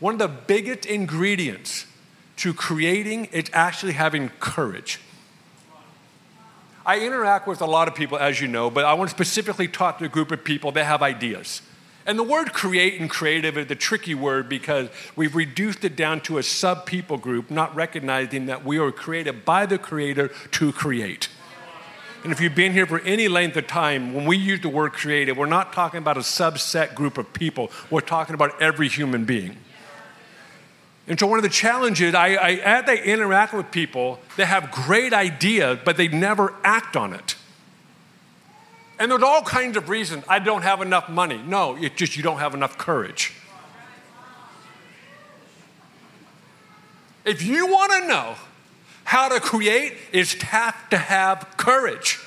One 0.00 0.14
of 0.14 0.18
the 0.18 0.28
biggest 0.28 0.86
ingredients 0.86 1.86
to 2.38 2.52
creating 2.52 3.26
is 3.26 3.44
actually 3.52 3.92
having 3.92 4.30
courage. 4.40 4.98
I 6.84 7.00
interact 7.00 7.46
with 7.46 7.60
a 7.60 7.66
lot 7.66 7.86
of 7.86 7.94
people, 7.94 8.18
as 8.18 8.40
you 8.40 8.48
know, 8.48 8.68
but 8.68 8.84
I 8.84 8.94
want 8.94 9.10
to 9.10 9.14
specifically 9.14 9.68
talk 9.68 9.98
to 9.98 10.04
a 10.04 10.08
group 10.08 10.32
of 10.32 10.42
people 10.42 10.72
that 10.72 10.84
have 10.84 11.02
ideas. 11.02 11.62
And 12.04 12.18
the 12.18 12.24
word 12.24 12.52
create 12.52 13.00
and 13.00 13.08
creative 13.08 13.56
is 13.56 13.70
a 13.70 13.76
tricky 13.76 14.14
word 14.14 14.48
because 14.48 14.88
we've 15.14 15.36
reduced 15.36 15.84
it 15.84 15.94
down 15.94 16.20
to 16.22 16.38
a 16.38 16.42
sub 16.42 16.84
people 16.84 17.16
group, 17.16 17.50
not 17.50 17.74
recognizing 17.76 18.46
that 18.46 18.64
we 18.64 18.78
are 18.78 18.90
created 18.90 19.44
by 19.44 19.66
the 19.66 19.78
Creator 19.78 20.28
to 20.52 20.72
create. 20.72 21.28
And 22.24 22.32
if 22.32 22.40
you've 22.40 22.54
been 22.54 22.72
here 22.72 22.86
for 22.86 23.00
any 23.00 23.28
length 23.28 23.56
of 23.56 23.66
time, 23.66 24.14
when 24.14 24.26
we 24.26 24.36
use 24.36 24.60
the 24.60 24.68
word 24.68 24.92
creative, 24.92 25.36
we're 25.36 25.46
not 25.46 25.72
talking 25.72 25.98
about 25.98 26.16
a 26.16 26.20
subset 26.20 26.94
group 26.94 27.18
of 27.18 27.32
people, 27.32 27.70
we're 27.90 28.00
talking 28.00 28.34
about 28.34 28.60
every 28.60 28.88
human 28.88 29.24
being. 29.24 29.56
And 31.08 31.18
so, 31.18 31.26
one 31.26 31.38
of 31.38 31.42
the 31.42 31.48
challenges, 31.48 32.14
I, 32.14 32.34
I, 32.34 32.50
as 32.52 32.88
I 32.88 32.94
interact 32.94 33.52
with 33.52 33.70
people, 33.70 34.20
they 34.36 34.44
have 34.44 34.70
great 34.70 35.12
ideas, 35.12 35.80
but 35.84 35.96
they 35.96 36.08
never 36.08 36.54
act 36.62 36.96
on 36.96 37.12
it. 37.12 37.34
And 38.98 39.10
there's 39.10 39.22
all 39.22 39.42
kinds 39.42 39.76
of 39.76 39.88
reasons. 39.88 40.24
I 40.28 40.38
don't 40.38 40.62
have 40.62 40.80
enough 40.80 41.08
money. 41.08 41.42
No, 41.44 41.76
it's 41.76 41.96
just 41.96 42.16
you 42.16 42.22
don't 42.22 42.38
have 42.38 42.54
enough 42.54 42.78
courage. 42.78 43.32
If 47.24 47.42
you 47.42 47.66
want 47.66 47.92
to 47.92 48.08
know 48.08 48.34
how 49.04 49.28
to 49.28 49.40
create, 49.40 49.94
is 50.12 50.34
have 50.34 50.88
to 50.90 50.96
have 50.96 51.54
courage. 51.56 52.20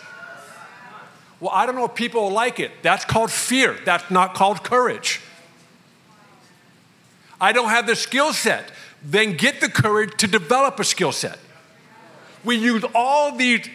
Well, 1.40 1.52
I 1.54 1.66
don't 1.66 1.76
know 1.76 1.86
if 1.86 1.96
people 1.96 2.30
like 2.30 2.60
it. 2.60 2.72
That's 2.82 3.06
called 3.06 3.32
fear. 3.32 3.78
That's 3.86 4.10
not 4.10 4.34
called 4.34 4.64
courage. 4.64 5.22
I 7.46 7.52
don't 7.52 7.70
have 7.70 7.86
the 7.86 7.96
skill 7.96 8.34
set. 8.34 8.72
Then 9.04 9.38
get 9.38 9.62
the 9.62 9.70
courage 9.70 10.18
to 10.18 10.26
develop 10.26 10.80
a 10.80 10.84
skill 10.84 11.12
set. 11.12 11.38
We 12.44 12.56
use 12.56 12.84
all 12.96 13.38
these 13.38 13.70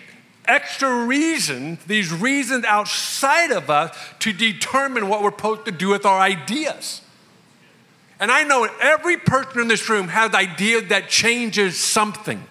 extra 0.44 1.06
reasons, 1.06 1.78
these 1.84 2.12
reasons 2.12 2.64
outside 2.64 3.52
of 3.52 3.70
us, 3.70 3.96
to 4.18 4.32
determine 4.32 5.08
what 5.08 5.22
we're 5.22 5.30
supposed 5.30 5.66
to 5.66 5.70
do 5.70 5.90
with 5.90 6.04
our 6.04 6.18
ideas. 6.18 7.00
And 8.18 8.32
I 8.32 8.42
know 8.42 8.68
every 8.82 9.16
person 9.16 9.60
in 9.60 9.68
this 9.68 9.88
room 9.88 10.08
has 10.08 10.34
ideas 10.34 10.88
that 10.88 11.08
changes 11.08 11.78
something. 11.78 12.42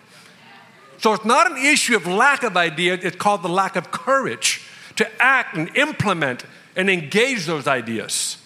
So 1.00 1.14
it's 1.14 1.26
not 1.26 1.52
an 1.52 1.58
issue 1.58 1.98
of 1.98 2.08
lack 2.08 2.44
of 2.44 2.56
ideas, 2.56 3.02
it's 3.04 3.18
called 3.18 3.44
the 3.44 3.50
lack 3.50 3.76
of 3.76 3.92
courage 3.92 4.66
to 4.96 5.22
act 5.22 5.58
and 5.58 5.76
implement 5.76 6.46
and 6.78 6.90
engage 6.90 7.46
those 7.46 7.68
ideas. 7.68 8.38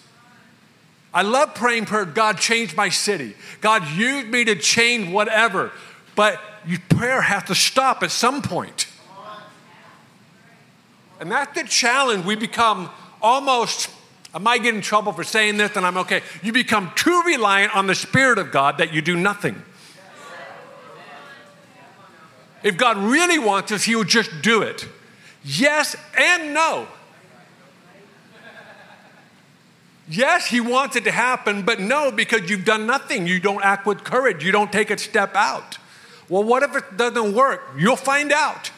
I 1.14 1.22
love 1.22 1.54
praying 1.54 1.86
prayer, 1.86 2.04
God 2.04 2.38
change 2.38 2.76
my 2.76 2.88
city. 2.88 3.34
God 3.60 3.88
use 3.90 4.26
me 4.26 4.44
to 4.44 4.56
change 4.56 5.08
whatever. 5.10 5.70
But 6.16 6.40
prayer 6.88 7.20
has 7.20 7.44
to 7.44 7.54
stop 7.54 8.02
at 8.02 8.10
some 8.10 8.42
point. 8.42 8.88
And 11.20 11.30
that's 11.30 11.54
the 11.54 11.66
challenge. 11.68 12.24
We 12.24 12.34
become 12.34 12.90
almost, 13.22 13.88
I 14.34 14.38
might 14.38 14.62
get 14.62 14.74
in 14.74 14.80
trouble 14.80 15.12
for 15.12 15.22
saying 15.24 15.56
this, 15.56 15.76
and 15.76 15.86
I'm 15.86 15.96
okay. 15.98 16.22
You 16.42 16.52
become 16.52 16.90
too 16.96 17.22
reliant 17.24 17.74
on 17.76 17.86
the 17.86 17.94
Spirit 17.94 18.38
of 18.38 18.50
God 18.50 18.78
that 18.78 18.92
you 18.92 19.00
do 19.00 19.16
nothing. 19.16 19.62
If 22.64 22.76
God 22.76 22.96
really 22.96 23.38
wants 23.38 23.70
us, 23.72 23.84
He 23.84 23.94
will 23.94 24.04
just 24.04 24.30
do 24.42 24.62
it. 24.62 24.88
Yes 25.44 25.94
and 26.18 26.54
no. 26.54 26.88
Yes, 30.08 30.46
He 30.46 30.60
wants 30.60 30.96
it 30.96 31.04
to 31.04 31.10
happen, 31.10 31.62
but 31.62 31.80
no, 31.80 32.10
because 32.10 32.50
you've 32.50 32.64
done 32.64 32.86
nothing. 32.86 33.26
You 33.26 33.40
don't 33.40 33.64
act 33.64 33.86
with 33.86 34.04
courage. 34.04 34.44
You 34.44 34.52
don't 34.52 34.72
take 34.72 34.90
a 34.90 34.98
step 34.98 35.34
out. 35.34 35.78
Well, 36.28 36.44
what 36.44 36.62
if 36.62 36.76
it 36.76 36.96
doesn't 36.96 37.34
work? 37.34 37.62
You'll 37.76 37.96
find 37.96 38.32
out. 38.32 38.70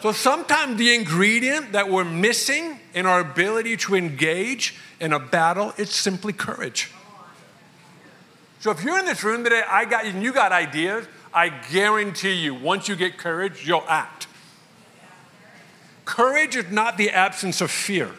So 0.00 0.12
sometimes 0.12 0.78
the 0.78 0.94
ingredient 0.94 1.72
that 1.72 1.90
we're 1.90 2.04
missing 2.04 2.80
in 2.94 3.04
our 3.04 3.20
ability 3.20 3.76
to 3.78 3.94
engage 3.94 4.74
in 4.98 5.12
a 5.12 5.18
battle 5.18 5.74
is 5.76 5.90
simply 5.90 6.32
courage. 6.32 6.90
So 8.60 8.70
if 8.70 8.82
you're 8.82 8.98
in 8.98 9.04
this 9.04 9.22
room 9.22 9.44
today, 9.44 9.62
I 9.68 9.84
got 9.84 10.06
and 10.06 10.22
you 10.22 10.32
got 10.32 10.52
ideas, 10.52 11.06
I 11.34 11.50
guarantee 11.70 12.34
you, 12.34 12.54
once 12.54 12.88
you 12.88 12.96
get 12.96 13.18
courage, 13.18 13.66
you'll 13.66 13.84
act. 13.88 14.26
Courage 16.06 16.56
is 16.56 16.70
not 16.70 16.96
the 16.96 17.10
absence 17.10 17.60
of 17.60 17.70
fear. 17.70 18.10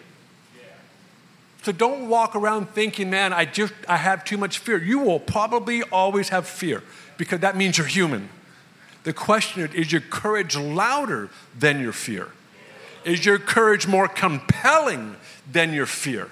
So 1.64 1.72
don't 1.72 2.10
walk 2.10 2.36
around 2.36 2.70
thinking, 2.70 3.10
man, 3.10 3.34
I 3.34 3.46
just 3.46 3.74
I 3.88 3.98
have 3.98 4.24
too 4.24 4.38
much 4.38 4.58
fear. 4.58 4.78
You 4.78 5.00
will 5.00 5.20
probably 5.20 5.84
always 5.84 6.30
have 6.30 6.48
fear 6.48 6.82
because 7.18 7.42
that 7.42 7.56
means 7.56 7.78
you're 7.78 7.88
human. 7.88 8.30
The 9.04 9.14
question 9.14 9.64
is 9.64 9.74
is 9.74 9.92
your 9.92 10.02
courage 10.02 10.56
louder 10.56 11.30
than 11.58 11.80
your 11.80 11.94
fear? 11.94 12.30
Is 13.04 13.26
your 13.26 13.40
courage 13.40 13.88
more 13.88 14.08
compelling 14.08 15.16
than 15.52 15.74
your 15.74 15.86
fear? 15.86 16.30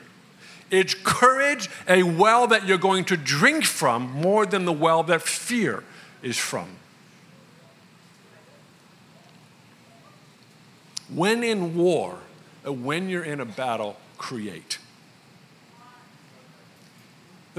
Is 0.72 0.94
courage 0.94 1.70
a 1.88 2.04
well 2.04 2.48
that 2.48 2.68
you're 2.68 2.78
going 2.78 3.06
to 3.06 3.18
drink 3.18 3.66
from 3.66 4.12
more 4.12 4.46
than 4.46 4.66
the 4.66 4.74
well 4.74 5.02
that 5.04 5.24
fear 5.24 5.84
is 6.22 6.38
from? 6.38 6.70
when 11.14 11.44
in 11.44 11.76
war, 11.76 12.20
uh, 12.66 12.72
when 12.72 13.10
you're 13.10 13.24
in 13.24 13.40
a 13.40 13.46
battle, 13.46 13.98
create. 14.18 14.78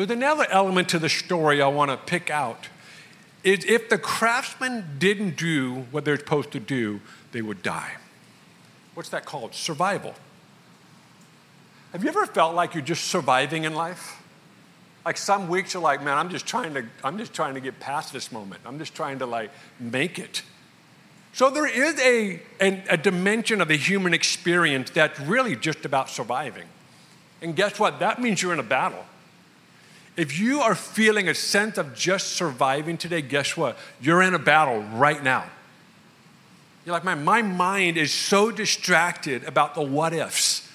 There's 0.00 0.12
another 0.12 0.46
element 0.48 0.88
to 0.90 0.98
the 0.98 1.10
story 1.10 1.60
I 1.60 1.68
want 1.68 1.90
to 1.90 1.98
pick 1.98 2.30
out. 2.30 2.68
Is 3.44 3.66
if 3.66 3.90
the 3.90 3.98
craftsmen 3.98 4.96
didn't 4.98 5.36
do 5.36 5.86
what 5.90 6.06
they're 6.06 6.18
supposed 6.18 6.52
to 6.52 6.60
do, 6.60 7.02
they 7.32 7.42
would 7.42 7.62
die. 7.62 7.96
What's 8.94 9.10
that 9.10 9.26
called? 9.26 9.54
Survival. 9.54 10.14
Have 11.92 12.02
you 12.02 12.08
ever 12.08 12.24
felt 12.24 12.54
like 12.54 12.72
you're 12.74 12.82
just 12.82 13.08
surviving 13.08 13.64
in 13.64 13.74
life? 13.74 14.22
Like 15.04 15.18
some 15.18 15.48
weeks 15.48 15.74
you're 15.74 15.82
like, 15.82 16.02
man, 16.02 16.16
I'm 16.16 16.30
just 16.30 16.46
trying 16.46 16.72
to, 16.74 16.86
I'm 17.04 17.18
just 17.18 17.34
trying 17.34 17.52
to 17.52 17.60
get 17.60 17.78
past 17.78 18.10
this 18.10 18.32
moment. 18.32 18.62
I'm 18.64 18.78
just 18.78 18.94
trying 18.94 19.18
to 19.18 19.26
like 19.26 19.50
make 19.78 20.18
it. 20.18 20.42
So 21.34 21.50
there 21.50 21.66
is 21.66 22.00
a, 22.00 22.40
a, 22.58 22.84
a 22.88 22.96
dimension 22.96 23.60
of 23.60 23.68
the 23.68 23.76
human 23.76 24.14
experience 24.14 24.88
that's 24.88 25.20
really 25.20 25.56
just 25.56 25.84
about 25.84 26.08
surviving. 26.08 26.68
And 27.42 27.54
guess 27.54 27.78
what? 27.78 28.00
That 28.00 28.18
means 28.18 28.40
you're 28.40 28.54
in 28.54 28.60
a 28.60 28.62
battle. 28.62 29.04
If 30.16 30.38
you 30.38 30.60
are 30.60 30.74
feeling 30.74 31.28
a 31.28 31.34
sense 31.34 31.78
of 31.78 31.94
just 31.94 32.28
surviving 32.28 32.96
today, 32.96 33.22
guess 33.22 33.56
what? 33.56 33.78
You're 34.00 34.22
in 34.22 34.34
a 34.34 34.38
battle 34.38 34.82
right 34.94 35.22
now. 35.22 35.44
You're 36.84 36.94
like, 36.94 37.04
man, 37.04 37.24
my 37.24 37.42
mind 37.42 37.96
is 37.96 38.12
so 38.12 38.50
distracted 38.50 39.44
about 39.44 39.74
the 39.74 39.82
what 39.82 40.12
ifs. 40.12 40.68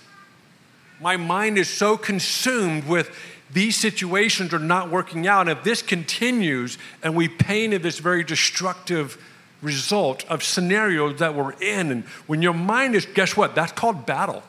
My 1.02 1.18
mind 1.18 1.58
is 1.58 1.70
so 1.70 1.98
consumed 1.98 2.88
with 2.88 3.10
these 3.52 3.76
situations 3.76 4.54
are 4.54 4.60
not 4.60 4.90
working 4.90 5.28
out. 5.28 5.42
And 5.42 5.58
if 5.58 5.64
this 5.64 5.82
continues 5.82 6.78
and 7.04 7.16
we 7.16 7.28
painted 7.28 7.84
this 7.84 8.00
very 8.00 8.24
destructive 8.24 9.22
result 9.62 10.26
of 10.30 10.44
scenarios 10.44 11.20
that 11.20 11.36
we're 11.36 11.54
in, 11.54 11.92
and 11.92 12.04
when 12.28 12.42
your 12.42 12.54
mind 12.54 12.96
is, 12.96 13.06
guess 13.06 13.36
what? 13.36 13.56
That's 13.56 13.72
called 13.72 14.06
battle. 14.06 14.44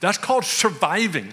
That's 0.00 0.18
called 0.18 0.44
surviving. 0.44 1.32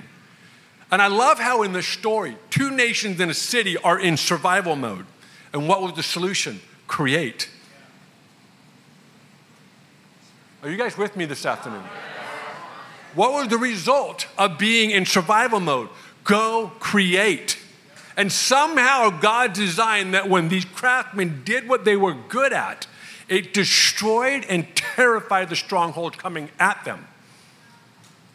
And 0.93 1.01
I 1.01 1.07
love 1.07 1.39
how 1.39 1.63
in 1.63 1.73
the 1.73 1.81
story, 1.81 2.37
two 2.51 2.69
nations 2.69 3.19
in 3.19 3.27
a 3.27 3.33
city 3.33 3.77
are 3.79 3.99
in 3.99 4.15
survival 4.15 4.75
mode. 4.75 5.07
And 5.51 5.67
what 5.67 5.81
was 5.81 5.93
the 5.93 6.03
solution? 6.03 6.61
Create. 6.85 7.49
Are 10.61 10.69
you 10.69 10.77
guys 10.77 10.95
with 10.95 11.15
me 11.15 11.25
this 11.25 11.47
afternoon? 11.47 11.81
What 13.15 13.33
was 13.33 13.47
the 13.47 13.57
result 13.57 14.27
of 14.37 14.59
being 14.59 14.91
in 14.91 15.07
survival 15.07 15.59
mode? 15.59 15.89
Go 16.25 16.71
create. 16.79 17.57
And 18.15 18.31
somehow 18.31 19.09
God 19.19 19.53
designed 19.53 20.13
that 20.13 20.29
when 20.29 20.47
these 20.47 20.63
craftsmen 20.63 21.41
did 21.43 21.67
what 21.67 21.85
they 21.85 21.97
were 21.97 22.13
good 22.13 22.53
at, 22.53 22.85
it 23.27 23.51
destroyed 23.51 24.45
and 24.47 24.67
terrified 24.75 25.49
the 25.49 25.55
stronghold 25.55 26.19
coming 26.19 26.49
at 26.59 26.85
them. 26.85 27.07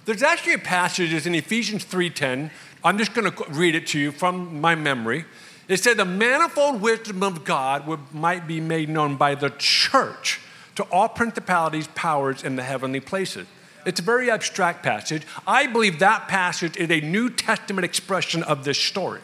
There's 0.08 0.22
actually 0.22 0.54
a 0.54 0.58
passage 0.58 1.26
in 1.26 1.34
Ephesians 1.34 1.84
3:10. 1.84 2.50
I'm 2.82 2.96
just 2.96 3.12
going 3.12 3.30
to 3.30 3.44
read 3.50 3.74
it 3.74 3.86
to 3.88 3.98
you 3.98 4.10
from 4.10 4.58
my 4.58 4.74
memory. 4.74 5.26
It 5.68 5.84
said, 5.84 5.98
"The 5.98 6.06
manifold 6.06 6.80
wisdom 6.80 7.22
of 7.22 7.44
God 7.44 7.86
would, 7.86 8.14
might 8.14 8.46
be 8.46 8.58
made 8.58 8.88
known 8.88 9.16
by 9.16 9.34
the 9.34 9.50
church 9.58 10.40
to 10.76 10.84
all 10.84 11.10
principalities, 11.10 11.88
powers 11.88 12.42
in 12.42 12.56
the 12.56 12.62
heavenly 12.62 13.00
places." 13.00 13.46
It's 13.84 14.00
a 14.00 14.02
very 14.02 14.30
abstract 14.30 14.82
passage. 14.82 15.24
I 15.46 15.66
believe 15.66 15.98
that 15.98 16.26
passage 16.26 16.78
is 16.78 16.90
a 16.90 17.02
New 17.02 17.28
Testament 17.28 17.84
expression 17.84 18.42
of 18.44 18.64
this 18.64 18.78
story. 18.78 19.20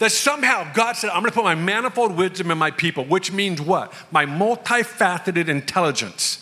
That 0.00 0.10
somehow 0.10 0.66
God 0.74 0.96
said, 0.96 1.10
I'm 1.10 1.20
going 1.20 1.30
to 1.30 1.34
put 1.36 1.44
my 1.44 1.54
manifold 1.54 2.16
wisdom 2.16 2.50
in 2.50 2.58
my 2.58 2.72
people, 2.72 3.04
which 3.04 3.30
means 3.30 3.60
what? 3.60 3.94
My 4.10 4.26
multifaceted 4.26 5.46
intelligence 5.46 6.41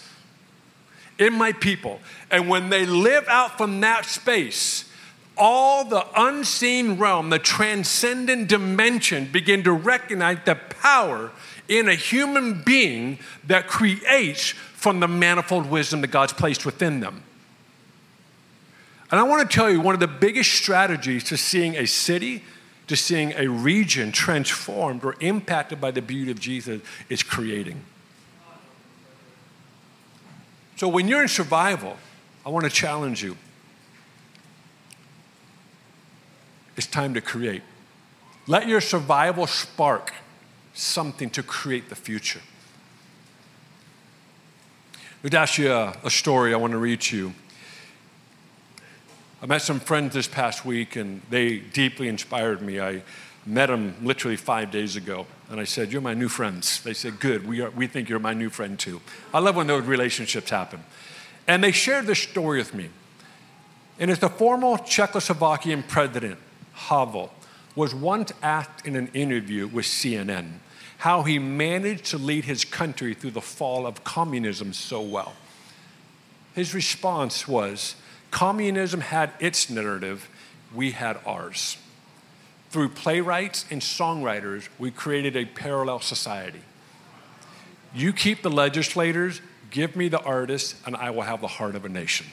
in 1.21 1.35
my 1.35 1.53
people. 1.53 2.01
And 2.31 2.49
when 2.49 2.71
they 2.71 2.85
live 2.87 3.29
out 3.29 3.57
from 3.57 3.81
that 3.83 4.07
space, 4.07 4.91
all 5.37 5.85
the 5.85 6.05
unseen 6.17 6.99
realm, 6.99 7.31
the 7.31 7.39
transcendent 7.39 8.49
dimension 8.49 9.27
begin 9.31 9.63
to 9.65 9.73
recognize 9.73 10.39
the 10.45 10.57
power 10.57 11.31
in 11.69 11.89
a 11.89 11.95
human 11.95 12.63
being 12.63 13.19
that 13.47 13.69
creates 13.69 14.49
from 14.49 14.99
the 14.99 15.07
manifold 15.07 15.71
wisdom 15.71 16.01
that 16.01 16.09
God's 16.09 16.33
placed 16.33 16.67
within 16.67 17.01
them. 17.01 17.23
And 19.11 19.21
I 19.21 19.23
want 19.25 19.49
to 19.49 19.55
tell 19.55 19.71
you 19.71 19.81
one 19.81 19.95
of 19.95 20.01
the 20.01 20.09
biggest 20.09 20.53
strategies 20.53 21.25
to 21.25 21.37
seeing 21.37 21.75
a 21.77 21.87
city, 21.87 22.43
to 22.87 22.97
seeing 22.97 23.33
a 23.33 23.47
region 23.47 24.13
transformed 24.13 25.05
or 25.05 25.17
impacted 25.21 25.81
by 25.81 25.91
the 25.91 26.03
beauty 26.03 26.31
of 26.31 26.41
Jesus 26.41 26.81
is 27.09 27.23
creating. 27.23 27.83
So 30.81 30.89
when 30.89 31.09
you're 31.09 31.21
in 31.21 31.29
survival, 31.29 31.99
I 32.47 32.49
want 32.49 32.65
to 32.65 32.71
challenge 32.71 33.23
you. 33.23 33.37
It's 36.75 36.87
time 36.87 37.13
to 37.13 37.21
create. 37.21 37.61
Let 38.47 38.67
your 38.67 38.81
survival 38.81 39.47
spark 39.47 40.15
something 40.73 41.29
to 41.33 41.43
create 41.43 41.91
the 41.91 41.95
future. 41.95 42.41
There's 45.21 45.35
actually 45.35 45.69
a, 45.69 45.99
a 46.03 46.09
story 46.09 46.55
I 46.55 46.57
want 46.57 46.71
to 46.71 46.79
read 46.79 47.03
to 47.03 47.17
you. 47.19 47.35
I 49.43 49.47
met 49.47 49.61
some 49.61 49.81
friends 49.81 50.15
this 50.15 50.29
past 50.29 50.65
week 50.65 50.97
and 50.97 51.21
they 51.29 51.59
deeply 51.59 52.09
inspired 52.09 52.63
me. 52.63 52.81
I 52.81 53.03
met 53.51 53.67
them 53.67 53.95
literally 54.03 54.37
five 54.37 54.71
days 54.71 54.97
ago 54.97 55.27
and 55.51 55.59
I 55.59 55.65
said, 55.65 55.93
You're 55.93 56.01
my 56.01 56.15
new 56.15 56.29
friends. 56.29 56.83
They 56.83 56.95
said, 56.95 57.19
Good, 57.19 57.47
we, 57.47 57.61
are, 57.61 57.71
we 57.71 57.89
think 57.89 58.09
you're 58.09 58.21
my 58.21 58.35
new 58.35 58.49
friend 58.49 58.79
too. 58.79 59.01
I 59.35 59.41
love 59.41 59.57
when 59.57 59.67
those 59.67 59.85
relationships 59.85 60.51
happen. 60.51 60.85
And 61.47 61.63
they 61.63 61.73
shared 61.73 62.07
this 62.07 62.21
story 62.21 62.59
with 62.59 62.73
me. 62.73 62.91
And 63.99 64.11
it's 64.11 64.21
the 64.21 64.31
former 64.31 64.77
Czechoslovakian 64.79 65.87
president, 65.89 66.39
Havel, 66.73 67.33
was 67.75 67.95
once 67.95 68.33
asked 68.43 68.87
in 68.87 68.95
an 68.95 69.09
interview 69.09 69.67
with 69.67 69.85
CNN 69.85 70.53
how 70.99 71.23
he 71.23 71.39
managed 71.39 72.07
to 72.07 72.19
lead 72.19 72.45
his 72.45 72.65
country 72.65 73.15
through 73.15 73.31
the 73.33 73.41
fall 73.41 73.87
of 73.87 74.05
communism 74.05 74.73
so 74.73 75.01
well. 75.01 75.33
His 76.55 76.75
response 76.75 77.49
was 77.49 77.97
communism 78.31 79.01
had 79.01 79.33
its 79.41 79.69
narrative, 79.69 80.29
we 80.75 80.93
had 80.93 81.19
ours. 81.27 81.77
Through 82.71 82.91
playwrights 82.91 83.67
and 83.71 83.83
songwriters, 83.83 84.69
we 84.79 84.91
created 84.91 85.37
a 85.37 85.45
parallel 85.45 86.01
society. 86.01 86.61
You 87.93 88.13
keep 88.13 88.43
the 88.43 88.51
legislators, 88.51 89.41
give 89.71 89.97
me 89.97 90.09
the 90.09 90.21
artists, 90.21 90.81
and 90.87 90.95
I 90.95 91.11
will 91.11 91.23
have 91.23 91.41
the 91.41 91.49
heart 91.49 91.75
of 91.75 91.85
a 91.85 91.89
nation. 91.89 92.27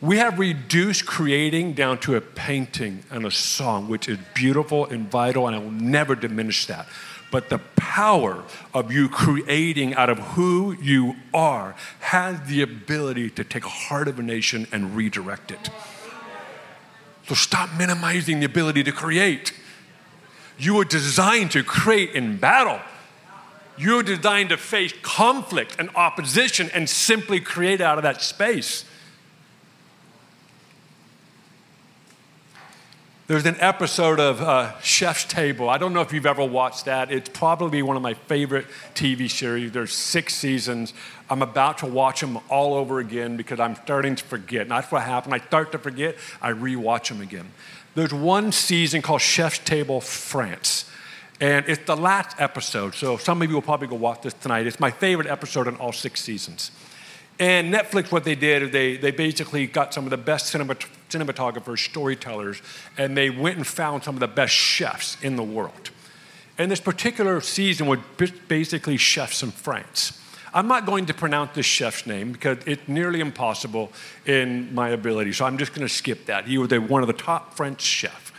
We 0.00 0.18
have 0.18 0.38
reduced 0.38 1.06
creating 1.06 1.72
down 1.72 1.98
to 2.00 2.16
a 2.16 2.20
painting 2.20 3.04
and 3.10 3.24
a 3.24 3.30
song, 3.30 3.88
which 3.88 4.08
is 4.08 4.18
beautiful 4.34 4.84
and 4.86 5.10
vital, 5.10 5.46
and 5.46 5.56
I 5.56 5.58
will 5.58 5.70
never 5.70 6.14
diminish 6.14 6.66
that. 6.66 6.86
But 7.30 7.48
the 7.48 7.58
power 7.76 8.44
of 8.72 8.92
you 8.92 9.08
creating 9.08 9.94
out 9.94 10.10
of 10.10 10.18
who 10.18 10.76
you 10.80 11.16
are 11.34 11.74
has 12.00 12.40
the 12.48 12.62
ability 12.62 13.30
to 13.30 13.44
take 13.44 13.64
a 13.64 13.68
heart 13.68 14.08
of 14.08 14.18
a 14.18 14.22
nation 14.22 14.66
and 14.70 14.96
redirect 14.96 15.50
it. 15.50 15.70
So 17.26 17.34
stop 17.34 17.70
minimizing 17.76 18.38
the 18.40 18.46
ability 18.46 18.84
to 18.84 18.92
create. 18.92 19.52
You 20.58 20.74
were 20.74 20.84
designed 20.84 21.50
to 21.52 21.64
create 21.64 22.10
in 22.14 22.36
battle. 22.36 22.80
You're 23.76 24.02
designed 24.02 24.50
to 24.50 24.56
face 24.56 24.94
conflict 25.02 25.76
and 25.78 25.90
opposition 25.94 26.70
and 26.72 26.88
simply 26.88 27.40
create 27.40 27.80
out 27.80 27.98
of 27.98 28.04
that 28.04 28.22
space. 28.22 28.84
There's 33.28 33.44
an 33.44 33.56
episode 33.58 34.20
of 34.20 34.40
uh, 34.40 34.78
Chef's 34.82 35.24
Table. 35.24 35.68
I 35.68 35.78
don't 35.78 35.92
know 35.92 36.00
if 36.00 36.12
you've 36.12 36.26
ever 36.26 36.44
watched 36.44 36.84
that. 36.84 37.10
It's 37.10 37.28
probably 37.28 37.82
one 37.82 37.96
of 37.96 38.02
my 38.02 38.14
favorite 38.14 38.66
TV 38.94 39.28
series. 39.28 39.72
There's 39.72 39.92
six 39.92 40.32
seasons. 40.32 40.94
I'm 41.28 41.42
about 41.42 41.78
to 41.78 41.86
watch 41.86 42.20
them 42.20 42.38
all 42.48 42.74
over 42.74 43.00
again 43.00 43.36
because 43.36 43.58
I'm 43.58 43.74
starting 43.74 44.14
to 44.14 44.22
forget. 44.22 44.62
And 44.62 44.70
that's 44.70 44.92
what 44.92 45.02
happened. 45.02 45.34
I 45.34 45.38
start 45.40 45.72
to 45.72 45.78
forget, 45.78 46.14
I 46.40 46.52
rewatch 46.52 47.08
them 47.08 47.20
again. 47.20 47.50
There's 47.96 48.14
one 48.14 48.52
season 48.52 49.02
called 49.02 49.22
Chef's 49.22 49.58
Table 49.58 50.00
France. 50.00 50.88
And 51.40 51.68
it's 51.68 51.84
the 51.84 51.96
last 51.96 52.40
episode. 52.40 52.94
So 52.94 53.16
some 53.16 53.42
of 53.42 53.48
you 53.48 53.56
will 53.56 53.62
probably 53.62 53.88
go 53.88 53.96
watch 53.96 54.22
this 54.22 54.34
tonight. 54.34 54.68
It's 54.68 54.78
my 54.78 54.92
favorite 54.92 55.26
episode 55.26 55.66
in 55.66 55.74
all 55.78 55.92
six 55.92 56.20
seasons. 56.20 56.70
And 57.38 57.72
Netflix, 57.72 58.10
what 58.10 58.24
they 58.24 58.34
did 58.34 58.62
is 58.62 58.70
they, 58.70 58.96
they 58.96 59.10
basically 59.10 59.66
got 59.66 59.92
some 59.92 60.04
of 60.04 60.10
the 60.10 60.16
best 60.16 60.52
cinemat- 60.52 60.86
cinematographers, 61.10 61.84
storytellers, 61.84 62.62
and 62.96 63.16
they 63.16 63.28
went 63.28 63.56
and 63.58 63.66
found 63.66 64.04
some 64.04 64.14
of 64.16 64.20
the 64.20 64.28
best 64.28 64.54
chefs 64.54 65.22
in 65.22 65.36
the 65.36 65.42
world. 65.42 65.90
And 66.58 66.70
this 66.70 66.80
particular 66.80 67.40
season 67.42 67.86
was 67.86 67.98
basically 68.48 68.96
chefs 68.96 69.42
in 69.42 69.50
France. 69.50 70.18
I'm 70.54 70.68
not 70.68 70.86
going 70.86 71.04
to 71.06 71.14
pronounce 71.14 71.54
this 71.54 71.66
chef's 71.66 72.06
name 72.06 72.32
because 72.32 72.56
it's 72.64 72.88
nearly 72.88 73.20
impossible 73.20 73.92
in 74.24 74.74
my 74.74 74.88
ability, 74.88 75.34
so 75.34 75.44
I'm 75.44 75.58
just 75.58 75.74
going 75.74 75.86
to 75.86 75.92
skip 75.92 76.24
that. 76.26 76.46
He 76.46 76.56
was 76.56 76.70
one 76.72 77.02
of 77.02 77.08
the 77.08 77.12
top 77.12 77.54
French 77.54 77.82
chefs. 77.82 78.32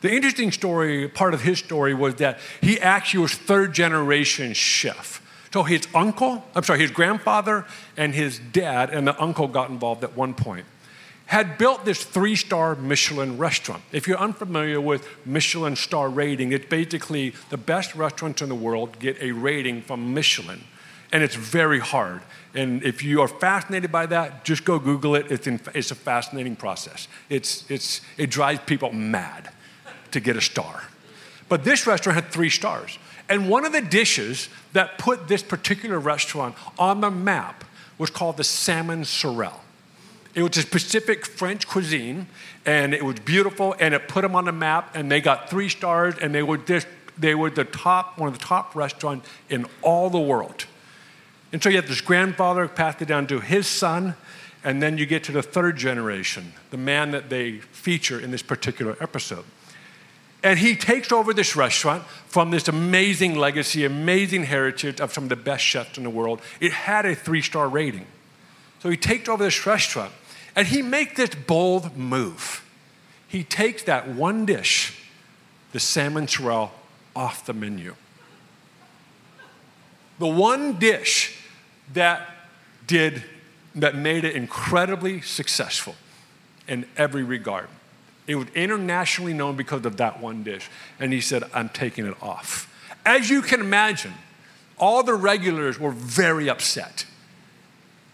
The 0.00 0.12
interesting 0.12 0.50
story, 0.50 1.08
part 1.08 1.32
of 1.32 1.42
his 1.42 1.60
story, 1.60 1.94
was 1.94 2.16
that 2.16 2.40
he 2.60 2.80
actually 2.80 3.20
was 3.20 3.34
third 3.34 3.72
generation 3.72 4.52
chef. 4.52 5.20
So 5.52 5.62
his 5.62 5.86
uncle, 5.94 6.42
I'm 6.54 6.62
sorry, 6.62 6.80
his 6.80 6.90
grandfather 6.90 7.66
and 7.96 8.14
his 8.14 8.38
dad 8.38 8.90
and 8.90 9.06
the 9.06 9.20
uncle 9.20 9.48
got 9.48 9.70
involved 9.70 10.02
at 10.02 10.16
one 10.16 10.34
point 10.34 10.66
had 11.26 11.56
built 11.56 11.84
this 11.86 12.04
three 12.04 12.36
star 12.36 12.74
Michelin 12.74 13.38
restaurant. 13.38 13.82
If 13.90 14.06
you're 14.06 14.18
unfamiliar 14.18 14.80
with 14.82 15.08
Michelin 15.24 15.76
star 15.76 16.10
rating, 16.10 16.52
it's 16.52 16.66
basically 16.66 17.32
the 17.48 17.56
best 17.56 17.94
restaurants 17.94 18.42
in 18.42 18.50
the 18.50 18.54
world 18.54 18.98
get 18.98 19.20
a 19.22 19.32
rating 19.32 19.80
from 19.80 20.12
Michelin. 20.12 20.62
And 21.10 21.22
it's 21.22 21.34
very 21.34 21.78
hard. 21.78 22.20
And 22.54 22.82
if 22.82 23.02
you 23.02 23.22
are 23.22 23.28
fascinated 23.28 23.90
by 23.90 24.06
that, 24.06 24.44
just 24.44 24.66
go 24.66 24.78
Google 24.78 25.14
it. 25.14 25.30
It's, 25.30 25.46
in, 25.46 25.58
it's 25.74 25.90
a 25.90 25.94
fascinating 25.94 26.54
process. 26.54 27.08
It's, 27.30 27.70
it's, 27.70 28.02
it 28.18 28.28
drives 28.28 28.60
people 28.66 28.92
mad 28.92 29.50
to 30.10 30.20
get 30.20 30.36
a 30.36 30.40
star. 30.42 30.82
But 31.48 31.64
this 31.64 31.86
restaurant 31.86 32.16
had 32.16 32.30
three 32.30 32.50
stars. 32.50 32.98
And 33.32 33.48
one 33.48 33.64
of 33.64 33.72
the 33.72 33.80
dishes 33.80 34.50
that 34.74 34.98
put 34.98 35.26
this 35.26 35.42
particular 35.42 35.98
restaurant 35.98 36.54
on 36.78 37.00
the 37.00 37.10
map 37.10 37.64
was 37.96 38.10
called 38.10 38.36
the 38.36 38.44
salmon 38.44 39.06
sorrel. 39.06 39.62
It 40.34 40.42
was 40.42 40.58
a 40.58 40.60
specific 40.60 41.24
French 41.24 41.66
cuisine, 41.66 42.26
and 42.66 42.92
it 42.92 43.02
was 43.02 43.20
beautiful, 43.20 43.74
and 43.80 43.94
it 43.94 44.06
put 44.06 44.20
them 44.20 44.36
on 44.36 44.44
the 44.44 44.52
map, 44.52 44.94
and 44.94 45.10
they 45.10 45.22
got 45.22 45.48
three 45.48 45.70
stars, 45.70 46.14
and 46.20 46.34
they 46.34 46.42
were 46.42 46.60
they 47.16 47.34
were 47.34 47.48
the 47.48 47.64
top, 47.64 48.18
one 48.18 48.28
of 48.28 48.38
the 48.38 48.44
top 48.44 48.76
restaurants 48.76 49.26
in 49.48 49.64
all 49.80 50.10
the 50.10 50.20
world. 50.20 50.66
And 51.54 51.62
so 51.62 51.70
you 51.70 51.76
have 51.76 51.88
this 51.88 52.02
grandfather 52.02 52.68
passed 52.68 53.00
it 53.00 53.08
down 53.08 53.26
to 53.28 53.40
his 53.40 53.66
son, 53.66 54.14
and 54.62 54.82
then 54.82 54.98
you 54.98 55.06
get 55.06 55.24
to 55.24 55.32
the 55.32 55.42
third 55.42 55.78
generation, 55.78 56.52
the 56.70 56.76
man 56.76 57.12
that 57.12 57.30
they 57.30 57.60
feature 57.60 58.20
in 58.20 58.30
this 58.30 58.42
particular 58.42 58.94
episode. 59.00 59.46
And 60.42 60.58
he 60.58 60.74
takes 60.74 61.12
over 61.12 61.32
this 61.32 61.54
restaurant 61.54 62.04
from 62.26 62.50
this 62.50 62.66
amazing 62.66 63.36
legacy, 63.36 63.84
amazing 63.84 64.44
heritage 64.44 65.00
of 65.00 65.12
some 65.12 65.24
of 65.24 65.30
the 65.30 65.36
best 65.36 65.62
chefs 65.62 65.96
in 65.96 66.04
the 66.04 66.10
world. 66.10 66.40
It 66.60 66.72
had 66.72 67.06
a 67.06 67.14
three 67.14 67.42
star 67.42 67.68
rating. 67.68 68.06
So 68.80 68.90
he 68.90 68.96
takes 68.96 69.28
over 69.28 69.44
this 69.44 69.64
restaurant 69.66 70.12
and 70.56 70.66
he 70.66 70.82
makes 70.82 71.16
this 71.16 71.30
bold 71.30 71.96
move. 71.96 72.64
He 73.28 73.44
takes 73.44 73.84
that 73.84 74.08
one 74.08 74.44
dish, 74.44 75.00
the 75.72 75.80
salmon 75.80 76.26
sorrel, 76.26 76.72
off 77.14 77.46
the 77.46 77.52
menu. 77.52 77.94
The 80.18 80.26
one 80.26 80.78
dish 80.78 81.38
that 81.92 82.28
did 82.86 83.22
that 83.74 83.96
made 83.96 84.24
it 84.24 84.34
incredibly 84.34 85.20
successful 85.20 85.94
in 86.68 86.86
every 86.96 87.22
regard. 87.22 87.68
It 88.26 88.36
was 88.36 88.48
internationally 88.54 89.32
known 89.32 89.56
because 89.56 89.84
of 89.84 89.96
that 89.96 90.20
one 90.20 90.42
dish. 90.42 90.68
And 91.00 91.12
he 91.12 91.20
said, 91.20 91.44
I'm 91.52 91.68
taking 91.68 92.06
it 92.06 92.20
off. 92.22 92.68
As 93.04 93.28
you 93.28 93.42
can 93.42 93.60
imagine, 93.60 94.14
all 94.78 95.02
the 95.02 95.14
regulars 95.14 95.78
were 95.78 95.90
very 95.90 96.48
upset. 96.48 97.06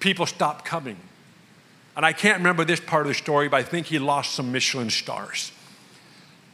People 0.01 0.27
stopped 0.27 0.65
coming. 0.65 0.97
And 1.97 2.07
I 2.07 2.13
can't 2.13 2.39
remember 2.39 2.65
this 2.65 2.81
part 2.81 3.03
of 3.03 3.09
the 3.09 3.15
story, 3.15 3.49
but 3.49 3.57
I 3.57 3.63
think 3.65 3.87
he 3.87 3.99
lost 3.99 4.35
some 4.35 4.53
Michelin 4.53 4.89
stars. 4.89 5.53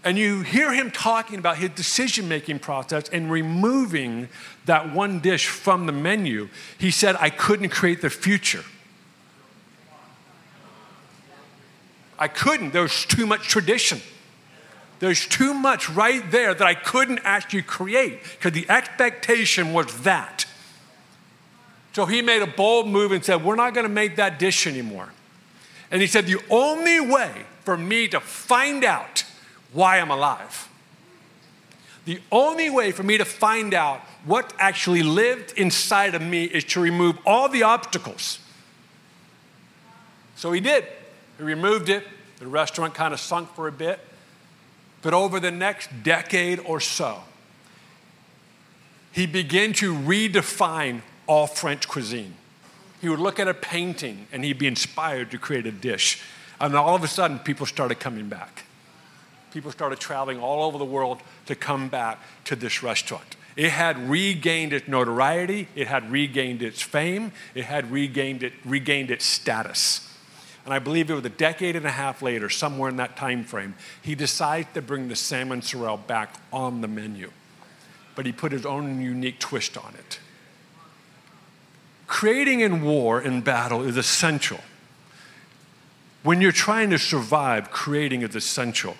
And 0.03 0.19
you 0.19 0.43
hear 0.43 0.73
him 0.73 0.90
talking 0.90 1.38
about 1.38 1.57
his 1.57 1.71
decision 1.71 2.29
making 2.29 2.59
process 2.59 3.09
and 3.09 3.31
removing 3.31 4.29
that 4.67 4.95
one 4.95 5.21
dish 5.21 5.47
from 5.47 5.87
the 5.87 5.93
menu. 5.93 6.49
He 6.79 6.90
said, 6.90 7.17
I 7.21 7.31
couldn't 7.31 7.71
create 7.71 8.03
the 8.03 8.11
future. 8.11 8.64
I 12.25 12.29
couldn't. 12.29 12.73
There 12.73 12.81
was 12.81 13.05
too 13.05 13.27
much 13.27 13.49
tradition. 13.49 14.01
There's 14.99 15.27
too 15.27 15.53
much 15.53 15.91
right 15.91 16.31
there 16.31 16.55
that 16.55 16.67
I 16.67 16.73
couldn't 16.73 17.21
actually 17.23 17.61
create 17.61 18.23
because 18.23 18.53
the 18.53 18.65
expectation 18.71 19.75
was 19.75 20.01
that. 20.05 20.47
So 21.93 22.07
he 22.07 22.23
made 22.23 22.41
a 22.41 22.47
bold 22.47 22.89
move 22.89 23.13
and 23.13 23.23
said, 23.23 23.45
We're 23.45 23.57
not 23.57 23.75
going 23.75 23.85
to 23.85 23.93
make 23.93 24.17
that 24.17 24.39
dish 24.39 24.67
anymore. 24.67 25.11
And 25.91 26.01
he 26.01 26.07
said, 26.07 26.25
The 26.25 26.41
only 26.49 26.99
way 26.99 27.45
for 27.63 27.77
me 27.77 28.09
to 28.09 28.21
find 28.21 28.85
out 28.85 29.25
why 29.75 30.01
I'm 30.01 30.11
alive, 30.11 30.71
the 32.07 32.23
only 32.33 32.71
way 32.71 32.91
for 32.91 33.03
me 33.03 33.19
to 33.19 33.27
find 33.27 33.75
out 33.75 34.01
what 34.25 34.55
actually 34.59 35.03
lived 35.03 35.53
inside 35.59 36.15
of 36.15 36.23
me 36.23 36.45
is 36.45 36.65
to 36.65 36.81
remove 36.81 37.19
all 37.27 37.51
the 37.51 37.65
obstacles. 37.65 38.39
So 40.37 40.53
he 40.53 40.61
did. 40.61 40.87
He 41.38 41.42
removed 41.42 41.88
it. 41.88 42.07
The 42.38 42.47
restaurant 42.47 42.94
kind 42.94 43.14
of 43.14 43.20
sunk 43.20 43.55
for 43.55 43.68
a 43.68 43.73
bit. 43.73 44.01
But 45.03 45.14
over 45.14 45.38
the 45.38 45.51
next 45.51 45.90
decade 46.03 46.59
or 46.61 46.81
so, 46.81 47.20
he 49.12 49.27
began 49.27 49.73
to 49.75 49.94
redefine 49.94 51.03
all 51.27 51.47
French 51.47 51.87
cuisine. 51.87 52.35
He 53.01 53.09
would 53.09 53.20
look 53.20 53.38
at 53.38 53.47
a 53.47 53.55
painting 53.55 54.27
and 54.33 54.44
he'd 54.44 54.59
be 54.59 54.66
inspired 54.66 55.31
to 55.33 55.38
create 55.38 55.66
a 55.66 55.73
dish. 55.73 56.23
And 56.61 56.75
all 56.75 56.94
of 56.94 57.05
a 57.05 57.09
sudden, 57.09 57.38
people 57.38 57.66
started 57.66 58.01
coming 58.01 58.29
back. 58.29 58.64
People 59.53 59.70
started 59.70 60.01
traveling 60.01 60.40
all 60.40 60.64
over 60.64 60.79
the 60.79 60.85
world 60.85 61.20
to 61.47 61.55
come 61.55 61.88
back 61.88 62.18
to 62.44 62.57
this 62.57 62.83
restaurant. 62.83 63.37
It 63.57 63.70
had 63.70 64.09
regained 64.09 64.73
its 64.73 64.88
notoriety, 64.88 65.68
it 65.77 65.87
had 65.87 66.11
regained 66.11 66.61
its 66.61 66.83
fame, 66.83 67.31
it 67.55 67.66
had 67.66 67.92
regained, 67.92 68.42
it, 68.42 68.53
regained 68.64 69.11
its 69.12 69.25
status. 69.25 70.13
And 70.64 70.72
I 70.72 70.79
believe 70.79 71.11
it 71.11 71.14
was 71.14 71.24
a 71.24 71.29
decade 71.29 71.77
and 71.77 71.85
a 71.85 71.90
half 71.90 72.22
later, 72.22 72.48
somewhere 72.48 72.88
in 72.88 72.96
that 72.96 73.16
time 73.16 73.44
frame, 73.44 73.74
he 74.00 74.14
decided 74.14 74.72
to 74.74 74.83
bring 74.83 75.09
the 75.09 75.16
salmon 75.16 75.61
sorrel 75.61 75.98
back 75.98 76.37
on 76.53 76.81
the 76.81 76.88
menu. 76.88 77.31
But 78.14 78.27
he 78.27 78.33
put 78.33 78.53
his 78.53 78.64
own 78.64 79.00
unique 79.00 79.38
twist 79.38 79.77
on 79.77 79.94
it. 79.94 80.20
Creating 82.07 82.61
in 82.61 82.83
war, 82.83 83.20
in 83.20 83.40
battle, 83.40 83.83
is 83.83 83.96
essential. 83.96 84.61
When 86.22 86.40
you're 86.40 86.53
trying 86.53 86.90
to 86.90 86.98
survive, 86.98 87.70
creating 87.70 88.22
is 88.22 88.35
essential. 88.35 88.96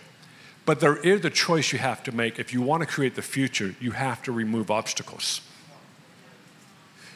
But 0.67 0.81
there 0.81 0.97
is 0.97 1.25
a 1.25 1.31
choice 1.31 1.73
you 1.73 1.79
have 1.79 2.03
to 2.05 2.13
make. 2.13 2.39
If 2.39 2.53
you 2.53 2.61
want 2.61 2.83
to 2.83 2.87
create 2.87 3.15
the 3.15 3.23
future, 3.23 3.75
you 3.81 3.93
have 3.93 4.23
to 4.25 4.33
remove 4.33 4.71
obstacles. 4.71 5.41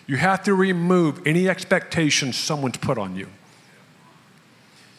You 0.06 0.16
have 0.16 0.42
to 0.44 0.54
remove 0.54 1.26
any 1.26 1.48
expectations 1.48 2.36
someone's 2.36 2.78
put 2.78 2.96
on 2.96 3.16
you. 3.16 3.28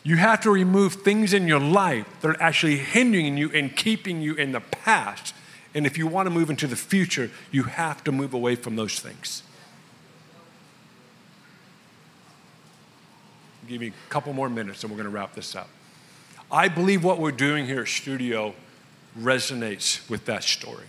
You 0.03 0.15
have 0.17 0.41
to 0.41 0.51
remove 0.51 0.93
things 0.93 1.33
in 1.33 1.47
your 1.47 1.59
life 1.59 2.07
that 2.21 2.29
are 2.29 2.41
actually 2.41 2.77
hindering 2.77 3.37
you 3.37 3.51
and 3.51 3.75
keeping 3.75 4.21
you 4.21 4.33
in 4.35 4.51
the 4.53 4.61
past. 4.61 5.35
And 5.75 5.85
if 5.85 5.97
you 5.97 6.07
want 6.07 6.25
to 6.27 6.31
move 6.31 6.49
into 6.49 6.67
the 6.67 6.75
future, 6.75 7.29
you 7.51 7.63
have 7.63 8.03
to 8.05 8.11
move 8.11 8.33
away 8.33 8.55
from 8.55 8.75
those 8.75 8.99
things. 8.99 9.43
give 13.69 13.81
me 13.81 13.87
a 13.87 14.09
couple 14.09 14.33
more 14.33 14.49
minutes 14.49 14.83
and 14.83 14.91
we're 14.91 14.97
going 14.97 15.09
to 15.09 15.15
wrap 15.15 15.35
this 15.35 15.55
up. 15.55 15.69
I 16.51 16.67
believe 16.67 17.03
what 17.03 17.19
we're 17.19 17.31
doing 17.31 17.67
here 17.67 17.81
at 17.81 17.87
Studio 17.87 18.55
resonates 19.17 20.09
with 20.09 20.25
that 20.25 20.43
story. 20.43 20.85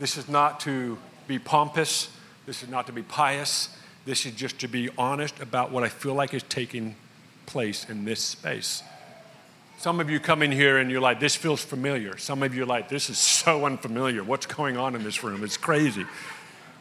This 0.00 0.16
is 0.16 0.28
not 0.28 0.58
to 0.60 0.98
be 1.28 1.38
pompous, 1.38 2.10
this 2.44 2.64
is 2.64 2.68
not 2.68 2.86
to 2.86 2.92
be 2.92 3.02
pious, 3.02 3.68
this 4.04 4.26
is 4.26 4.32
just 4.32 4.58
to 4.60 4.68
be 4.68 4.90
honest 4.98 5.40
about 5.40 5.70
what 5.70 5.82
I 5.82 5.88
feel 5.88 6.14
like 6.14 6.34
is 6.34 6.42
taking 6.44 6.96
place 7.46 7.88
in 7.88 8.04
this 8.04 8.20
space. 8.20 8.82
Some 9.78 10.00
of 10.00 10.08
you 10.08 10.20
come 10.20 10.42
in 10.42 10.52
here 10.52 10.78
and 10.78 10.90
you're 10.90 11.00
like, 11.00 11.20
this 11.20 11.34
feels 11.36 11.62
familiar. 11.62 12.16
Some 12.16 12.42
of 12.42 12.54
you 12.54 12.62
are 12.62 12.66
like, 12.66 12.88
this 12.88 13.10
is 13.10 13.18
so 13.18 13.66
unfamiliar. 13.66 14.22
What's 14.22 14.46
going 14.46 14.76
on 14.76 14.94
in 14.94 15.02
this 15.02 15.22
room? 15.24 15.42
It's 15.42 15.56
crazy. 15.56 16.06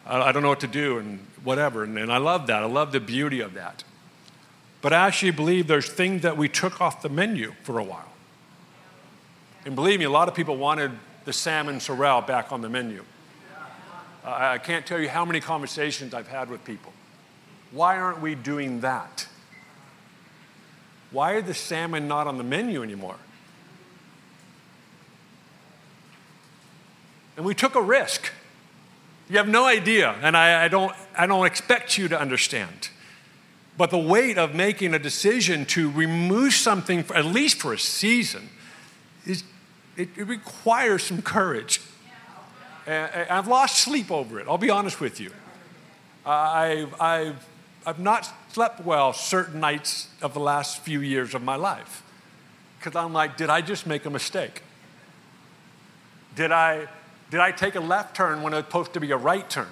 I, 0.05 0.31
don't 0.31 0.43
know 0.43 0.49
what 0.49 0.59
to 0.61 0.67
do 0.67 0.97
and 0.97 1.19
whatever. 1.43 1.83
And, 1.83 1.97
and 1.97 2.11
I 2.11 2.17
love 2.17 2.47
that. 2.47 2.61
I 2.61 2.65
love 2.65 2.91
the 2.91 2.99
beauty 2.99 3.39
of 3.39 3.53
that. 3.53 3.83
But 4.81 4.91
I 4.91 5.07
actually 5.07 5.31
believe 5.31 5.67
there's 5.67 5.87
things 5.87 6.23
that 6.23 6.35
we 6.35 6.49
took 6.49 6.81
off 6.81 7.01
the 7.01 7.09
menu 7.09 7.53
for 7.63 7.79
a 7.79 7.83
while. 7.83 8.11
And 9.65 9.75
believe 9.75 9.99
me, 9.99 10.05
a 10.05 10.09
lot 10.09 10.27
of 10.27 10.35
people 10.35 10.57
wanted 10.57 10.91
the 11.23 11.31
salmon 11.31 11.79
sorrel 11.79 12.21
back 12.21 12.51
on 12.51 12.61
the 12.61 12.69
menu. 12.69 13.03
I 14.25 14.57
can't 14.57 14.85
tell 14.85 14.99
you 14.99 15.09
how 15.09 15.25
many 15.25 15.39
conversations 15.39 16.13
I've 16.13 16.27
had 16.27 16.49
with 16.49 16.63
people. 16.65 16.91
Why 17.73 17.97
aren't 17.97 18.21
we 18.21 18.35
doing 18.35 18.81
that? 18.81 19.27
Why 21.11 21.33
are 21.33 21.41
the 21.41 21.53
salmon 21.53 22.07
not 22.07 22.27
on 22.27 22.37
the 22.37 22.43
menu 22.43 22.83
anymore? 22.83 23.15
And 27.35 27.45
we 27.45 27.55
took 27.55 27.75
a 27.75 27.81
risk. 27.81 28.31
You 29.29 29.37
have 29.37 29.47
no 29.47 29.65
idea, 29.65 30.15
and 30.21 30.37
I, 30.37 30.65
I, 30.65 30.67
don't, 30.67 30.93
I 31.17 31.25
don't 31.25 31.45
expect 31.45 31.97
you 31.97 32.07
to 32.09 32.19
understand. 32.19 32.89
But 33.75 33.89
the 33.89 33.97
weight 33.97 34.37
of 34.37 34.53
making 34.53 34.93
a 34.93 34.99
decision 34.99 35.65
to 35.67 35.89
remove 35.89 36.53
something, 36.53 37.03
for, 37.03 37.15
at 37.15 37.25
least 37.25 37.59
for 37.59 37.73
a 37.73 37.79
season, 37.79 38.49
is, 39.25 39.43
it, 39.97 40.09
it 40.15 40.27
requires 40.27 41.03
some 41.03 41.23
courage. 41.23 41.81
And 42.85 43.29
I've 43.29 43.47
lost 43.47 43.77
sleep 43.77 44.11
over 44.11 44.39
it, 44.39 44.47
I'll 44.47 44.57
be 44.57 44.69
honest 44.69 44.99
with 44.99 45.19
you. 45.19 45.31
Uh, 46.25 46.29
I've, 46.29 47.01
I've, 47.01 47.47
I've 47.85 47.99
not 47.99 48.31
slept 48.51 48.83
well 48.85 49.13
certain 49.13 49.59
nights 49.59 50.07
of 50.21 50.33
the 50.33 50.39
last 50.39 50.79
few 50.79 51.01
years 51.01 51.33
of 51.33 51.43
my 51.43 51.55
life 51.55 52.03
because 52.79 52.95
I'm 52.95 53.13
like, 53.13 53.37
did 53.37 53.49
I 53.49 53.61
just 53.61 53.87
make 53.87 54.05
a 54.05 54.09
mistake? 54.09 54.61
Did 56.35 56.51
I, 56.51 56.87
did 57.29 57.39
I 57.39 57.51
take 57.51 57.75
a 57.75 57.79
left 57.79 58.15
turn 58.15 58.41
when 58.41 58.53
it 58.53 58.57
was 58.57 58.65
supposed 58.65 58.93
to 58.93 58.99
be 58.99 59.11
a 59.11 59.17
right 59.17 59.49
turn? 59.49 59.67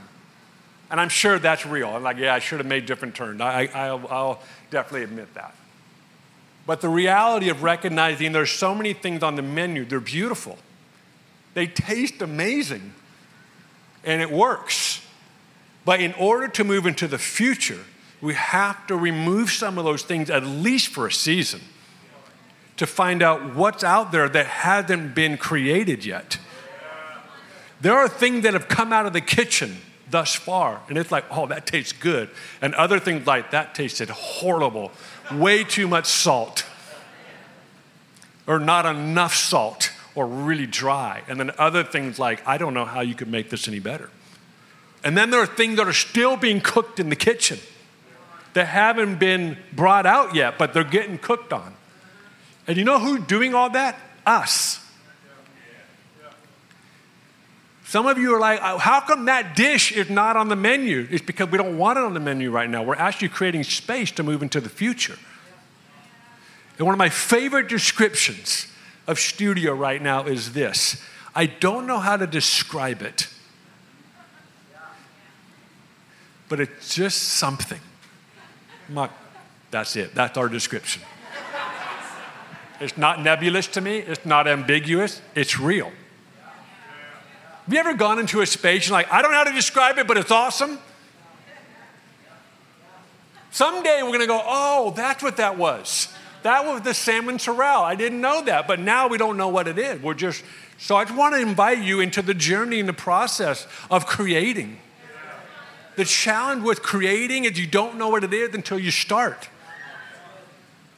And 0.89 0.99
I'm 0.99 1.09
sure 1.09 1.39
that's 1.39 1.65
real. 1.65 1.89
I'm 1.89 2.03
like, 2.03 2.17
yeah, 2.17 2.33
I 2.33 2.39
should 2.39 2.59
have 2.59 2.67
made 2.67 2.85
different 2.85 3.15
turns. 3.15 3.39
I, 3.41 3.69
I'll, 3.73 4.07
I'll 4.09 4.41
definitely 4.69 5.03
admit 5.03 5.33
that. 5.35 5.55
But 6.65 6.81
the 6.81 6.89
reality 6.89 7.49
of 7.49 7.63
recognizing 7.63 8.33
there's 8.33 8.51
so 8.51 8.75
many 8.75 8.93
things 8.93 9.23
on 9.23 9.35
the 9.35 9.41
menu, 9.41 9.85
they're 9.85 9.99
beautiful. 9.99 10.57
They 11.53 11.67
taste 11.67 12.21
amazing. 12.21 12.93
And 14.03 14.21
it 14.21 14.31
works. 14.31 15.05
But 15.85 16.01
in 16.01 16.13
order 16.13 16.47
to 16.49 16.63
move 16.63 16.85
into 16.85 17.07
the 17.07 17.17
future, 17.17 17.79
we 18.21 18.35
have 18.35 18.85
to 18.87 18.95
remove 18.95 19.49
some 19.49 19.77
of 19.77 19.83
those 19.83 20.03
things 20.03 20.29
at 20.29 20.45
least 20.45 20.89
for 20.89 21.07
a 21.07 21.11
season 21.11 21.61
to 22.77 22.85
find 22.87 23.21
out 23.21 23.55
what's 23.55 23.83
out 23.83 24.11
there 24.11 24.29
that 24.29 24.45
hasn't 24.45 25.13
been 25.13 25.37
created 25.37 26.05
yet. 26.05 26.37
There 27.81 27.93
are 27.93 28.07
things 28.07 28.43
that 28.43 28.53
have 28.53 28.67
come 28.67 28.93
out 28.93 29.05
of 29.05 29.13
the 29.13 29.21
kitchen 29.21 29.77
thus 30.09 30.35
far, 30.35 30.81
and 30.87 30.97
it's 30.97 31.11
like, 31.11 31.25
oh, 31.31 31.47
that 31.47 31.65
tastes 31.65 31.93
good. 31.93 32.29
And 32.61 32.75
other 32.75 32.99
things 32.99 33.25
like, 33.25 33.51
that 33.51 33.73
tasted 33.73 34.09
horrible, 34.09 34.91
way 35.31 35.63
too 35.63 35.87
much 35.87 36.05
salt, 36.05 36.65
or 38.45 38.59
not 38.59 38.85
enough 38.85 39.33
salt, 39.33 39.91
or 40.13 40.27
really 40.27 40.67
dry. 40.67 41.23
And 41.27 41.39
then 41.39 41.51
other 41.57 41.83
things 41.83 42.19
like, 42.19 42.45
I 42.47 42.57
don't 42.57 42.73
know 42.73 42.85
how 42.85 43.01
you 43.01 43.15
could 43.15 43.29
make 43.29 43.49
this 43.49 43.67
any 43.67 43.79
better. 43.79 44.09
And 45.03 45.17
then 45.17 45.31
there 45.31 45.39
are 45.39 45.47
things 45.47 45.77
that 45.77 45.87
are 45.87 45.93
still 45.93 46.37
being 46.37 46.61
cooked 46.61 46.99
in 46.99 47.09
the 47.09 47.15
kitchen 47.15 47.59
that 48.53 48.67
haven't 48.67 49.19
been 49.19 49.57
brought 49.73 50.05
out 50.05 50.35
yet, 50.35 50.57
but 50.57 50.73
they're 50.73 50.83
getting 50.83 51.17
cooked 51.17 51.53
on. 51.53 51.73
And 52.67 52.77
you 52.77 52.83
know 52.83 52.99
who's 52.99 53.25
doing 53.27 53.53
all 53.53 53.69
that? 53.71 53.97
Us. 54.25 54.79
Some 57.91 58.07
of 58.07 58.17
you 58.17 58.33
are 58.33 58.39
like, 58.39 58.61
oh, 58.63 58.77
how 58.77 59.01
come 59.01 59.25
that 59.25 59.53
dish 59.53 59.91
is 59.91 60.09
not 60.09 60.37
on 60.37 60.47
the 60.47 60.55
menu? 60.55 61.07
It's 61.11 61.25
because 61.25 61.49
we 61.51 61.57
don't 61.57 61.77
want 61.77 61.97
it 61.99 62.05
on 62.05 62.13
the 62.13 62.21
menu 62.21 62.49
right 62.49 62.69
now. 62.69 62.83
We're 62.83 62.95
actually 62.95 63.27
creating 63.27 63.65
space 63.65 64.11
to 64.11 64.23
move 64.23 64.41
into 64.41 64.61
the 64.61 64.69
future. 64.69 65.17
And 66.77 66.85
one 66.85 66.93
of 66.93 66.99
my 66.99 67.09
favorite 67.09 67.67
descriptions 67.67 68.67
of 69.07 69.19
studio 69.19 69.73
right 69.73 70.01
now 70.01 70.23
is 70.23 70.53
this 70.53 71.03
I 71.35 71.47
don't 71.47 71.85
know 71.85 71.99
how 71.99 72.15
to 72.15 72.25
describe 72.27 73.01
it, 73.01 73.27
but 76.47 76.61
it's 76.61 76.95
just 76.95 77.21
something. 77.21 77.81
Not, 78.89 79.11
that's 79.69 79.95
it, 79.95 80.13
that's 80.13 80.37
our 80.37 80.49
description. 80.49 81.01
It's 82.79 82.97
not 82.97 83.21
nebulous 83.21 83.67
to 83.67 83.81
me, 83.81 83.99
it's 83.99 84.25
not 84.25 84.47
ambiguous, 84.47 85.21
it's 85.35 85.59
real. 85.59 85.91
Have 87.65 87.73
you 87.73 87.79
ever 87.79 87.93
gone 87.93 88.17
into 88.19 88.41
a 88.41 88.45
space 88.45 88.87
and 88.87 88.93
like, 88.93 89.11
I 89.11 89.21
don't 89.21 89.31
know 89.31 89.37
how 89.37 89.43
to 89.43 89.53
describe 89.53 89.97
it, 89.99 90.07
but 90.07 90.17
it's 90.17 90.31
awesome? 90.31 90.79
Someday 93.51 94.01
we're 94.01 94.09
going 94.09 94.21
to 94.21 94.27
go, 94.27 94.41
oh, 94.43 94.93
that's 94.95 95.21
what 95.21 95.37
that 95.37 95.57
was. 95.57 96.07
That 96.43 96.65
was 96.65 96.81
the 96.81 96.93
salmon 96.93 97.37
sorrel. 97.37 97.83
I 97.83 97.95
didn't 97.95 98.19
know 98.19 98.41
that, 98.45 98.67
but 98.67 98.79
now 98.79 99.07
we 99.07 99.17
don't 99.17 99.37
know 99.37 99.49
what 99.49 99.67
it 99.67 99.77
is. 99.77 100.01
We're 100.01 100.15
just, 100.15 100.43
so 100.79 100.95
I 100.95 101.05
just 101.05 101.15
want 101.15 101.35
to 101.35 101.41
invite 101.41 101.79
you 101.79 101.99
into 101.99 102.21
the 102.21 102.33
journey 102.33 102.79
and 102.79 102.89
the 102.89 102.93
process 102.93 103.67
of 103.91 104.07
creating. 104.07 104.79
The 105.95 106.05
challenge 106.05 106.63
with 106.63 106.81
creating 106.81 107.45
is 107.45 107.59
you 107.59 107.67
don't 107.67 107.97
know 107.97 108.09
what 108.09 108.23
it 108.23 108.33
is 108.33 108.53
until 108.55 108.79
you 108.79 108.91
start. 108.91 109.49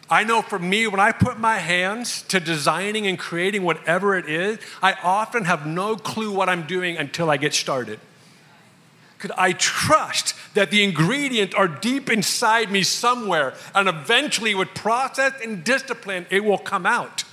I 0.09 0.23
know 0.23 0.41
for 0.41 0.59
me, 0.59 0.85
when 0.85 0.99
I 0.99 1.11
put 1.11 1.39
my 1.39 1.57
hands 1.57 2.21
to 2.23 2.39
designing 2.39 3.07
and 3.07 3.17
creating 3.17 3.63
whatever 3.63 4.15
it 4.15 4.29
is, 4.29 4.59
I 4.81 4.93
often 5.03 5.45
have 5.45 5.65
no 5.65 5.95
clue 5.95 6.31
what 6.31 6.49
I'm 6.49 6.67
doing 6.67 6.97
until 6.97 7.31
I 7.31 7.37
get 7.37 7.53
started. 7.53 7.99
Because 9.17 9.35
I 9.37 9.53
trust 9.53 10.35
that 10.53 10.69
the 10.69 10.83
ingredients 10.83 11.55
are 11.55 11.67
deep 11.67 12.11
inside 12.11 12.71
me 12.71 12.83
somewhere, 12.83 13.53
and 13.73 13.87
eventually, 13.87 14.53
with 14.53 14.73
process 14.75 15.33
and 15.41 15.63
discipline, 15.63 16.27
it 16.29 16.43
will 16.43 16.57
come 16.57 16.85
out. 16.85 17.23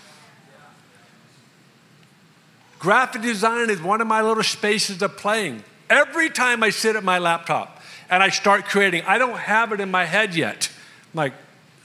Graphic 2.79 3.21
design 3.21 3.69
is 3.69 3.83
one 3.83 4.01
of 4.01 4.07
my 4.07 4.23
little 4.23 4.43
spaces 4.43 5.03
of 5.03 5.19
playing. 5.19 5.65
Every 5.91 6.31
time 6.31 6.63
I 6.63 6.71
sit 6.71 6.97
at 6.97 7.03
my 7.03 7.19
laptop 7.19 7.83
and 8.09 8.23
I 8.23 8.31
start 8.31 8.65
creating, 8.65 9.03
I 9.07 9.19
don't 9.19 9.37
have 9.37 9.73
it 9.73 9.81
in 9.81 9.91
my 9.91 10.05
head 10.05 10.35
yet. 10.37 10.71
I'm 11.13 11.19
like, 11.19 11.33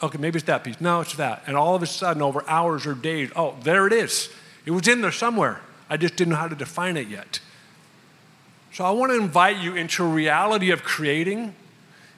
okay, 0.01 0.19
maybe 0.19 0.37
it's 0.37 0.45
that 0.45 0.63
piece. 0.63 0.79
No, 0.79 1.01
it's 1.01 1.15
that. 1.15 1.43
And 1.47 1.57
all 1.57 1.75
of 1.75 1.81
a 1.81 1.87
sudden, 1.87 2.21
over 2.21 2.47
hours 2.47 2.85
or 2.85 2.93
days, 2.93 3.31
oh, 3.35 3.55
there 3.63 3.87
it 3.87 3.93
is. 3.93 4.29
It 4.65 4.71
was 4.71 4.87
in 4.87 5.01
there 5.01 5.11
somewhere. 5.11 5.59
I 5.89 5.97
just 5.97 6.15
didn't 6.15 6.31
know 6.31 6.37
how 6.37 6.47
to 6.47 6.55
define 6.55 6.97
it 6.97 7.07
yet. 7.07 7.39
So 8.71 8.85
I 8.85 8.91
want 8.91 9.11
to 9.11 9.17
invite 9.17 9.57
you 9.57 9.75
into 9.75 10.03
a 10.03 10.07
reality 10.07 10.69
of 10.69 10.83
creating 10.83 11.55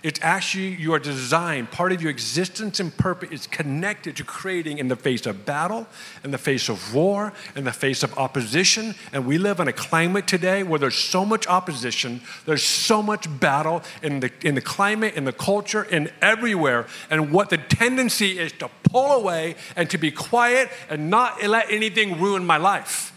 it's 0.03 0.19
actually 0.21 0.75
your 0.75 0.99
design, 0.99 1.65
part 1.65 1.91
of 1.91 2.01
your 2.03 2.11
existence 2.11 2.79
and 2.79 2.95
purpose 2.95 3.31
is 3.31 3.47
connected 3.47 4.15
to 4.17 4.23
creating 4.23 4.77
in 4.77 4.89
the 4.89 4.95
face 4.95 5.25
of 5.25 5.43
battle, 5.43 5.87
in 6.23 6.29
the 6.29 6.37
face 6.37 6.69
of 6.69 6.93
war, 6.93 7.33
in 7.55 7.63
the 7.63 7.71
face 7.71 8.03
of 8.03 8.15
opposition. 8.15 8.93
And 9.11 9.25
we 9.25 9.39
live 9.39 9.59
in 9.59 9.67
a 9.67 9.73
climate 9.73 10.27
today 10.27 10.61
where 10.61 10.79
there's 10.79 10.95
so 10.95 11.25
much 11.25 11.47
opposition, 11.47 12.21
there's 12.45 12.63
so 12.63 13.01
much 13.01 13.27
battle 13.39 13.81
in 14.03 14.19
the, 14.19 14.31
in 14.43 14.53
the 14.53 14.61
climate, 14.61 15.15
in 15.15 15.25
the 15.25 15.33
culture, 15.33 15.83
in 15.83 16.11
everywhere. 16.21 16.85
And 17.09 17.31
what 17.31 17.49
the 17.49 17.57
tendency 17.57 18.37
is 18.37 18.51
to 18.53 18.69
pull 18.83 19.11
away 19.11 19.55
and 19.75 19.89
to 19.89 19.97
be 19.97 20.11
quiet 20.11 20.69
and 20.91 21.09
not 21.09 21.41
let 21.43 21.71
anything 21.71 22.21
ruin 22.21 22.45
my 22.45 22.57
life. 22.57 23.13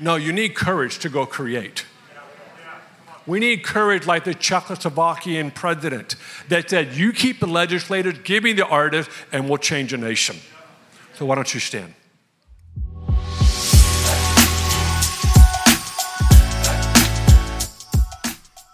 No, 0.00 0.14
you 0.14 0.32
need 0.32 0.54
courage 0.54 1.00
to 1.00 1.08
go 1.08 1.26
create. 1.26 1.84
We 3.28 3.40
need 3.40 3.62
courage 3.62 4.06
like 4.06 4.24
the 4.24 4.34
Czechoslovakian 4.34 5.54
president 5.54 6.16
that 6.48 6.70
said, 6.70 6.94
You 6.94 7.12
keep 7.12 7.40
the 7.40 7.46
legislators, 7.46 8.18
give 8.24 8.42
me 8.42 8.54
the 8.54 8.66
artists, 8.66 9.12
and 9.30 9.50
we'll 9.50 9.58
change 9.58 9.92
a 9.92 9.98
nation. 9.98 10.36
So, 11.14 11.26
why 11.26 11.34
don't 11.34 11.52
you 11.52 11.60
stand? 11.60 11.92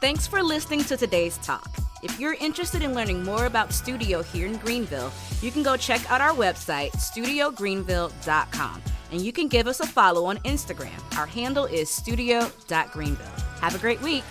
Thanks 0.00 0.28
for 0.28 0.40
listening 0.40 0.84
to 0.84 0.96
today's 0.96 1.36
talk. 1.38 1.68
If 2.04 2.20
you're 2.20 2.34
interested 2.34 2.82
in 2.82 2.94
learning 2.94 3.24
more 3.24 3.46
about 3.46 3.72
Studio 3.72 4.22
here 4.22 4.46
in 4.46 4.58
Greenville, 4.58 5.10
you 5.40 5.50
can 5.50 5.64
go 5.64 5.76
check 5.76 6.08
out 6.12 6.20
our 6.20 6.32
website, 6.32 6.92
studiogreenville.com, 6.92 8.82
and 9.10 9.20
you 9.20 9.32
can 9.32 9.48
give 9.48 9.66
us 9.66 9.80
a 9.80 9.86
follow 9.86 10.26
on 10.26 10.36
Instagram. 10.38 11.18
Our 11.18 11.26
handle 11.26 11.64
is 11.64 11.90
studio.greenville. 11.90 13.26
Have 13.60 13.74
a 13.74 13.78
great 13.78 14.00
week. 14.00 14.22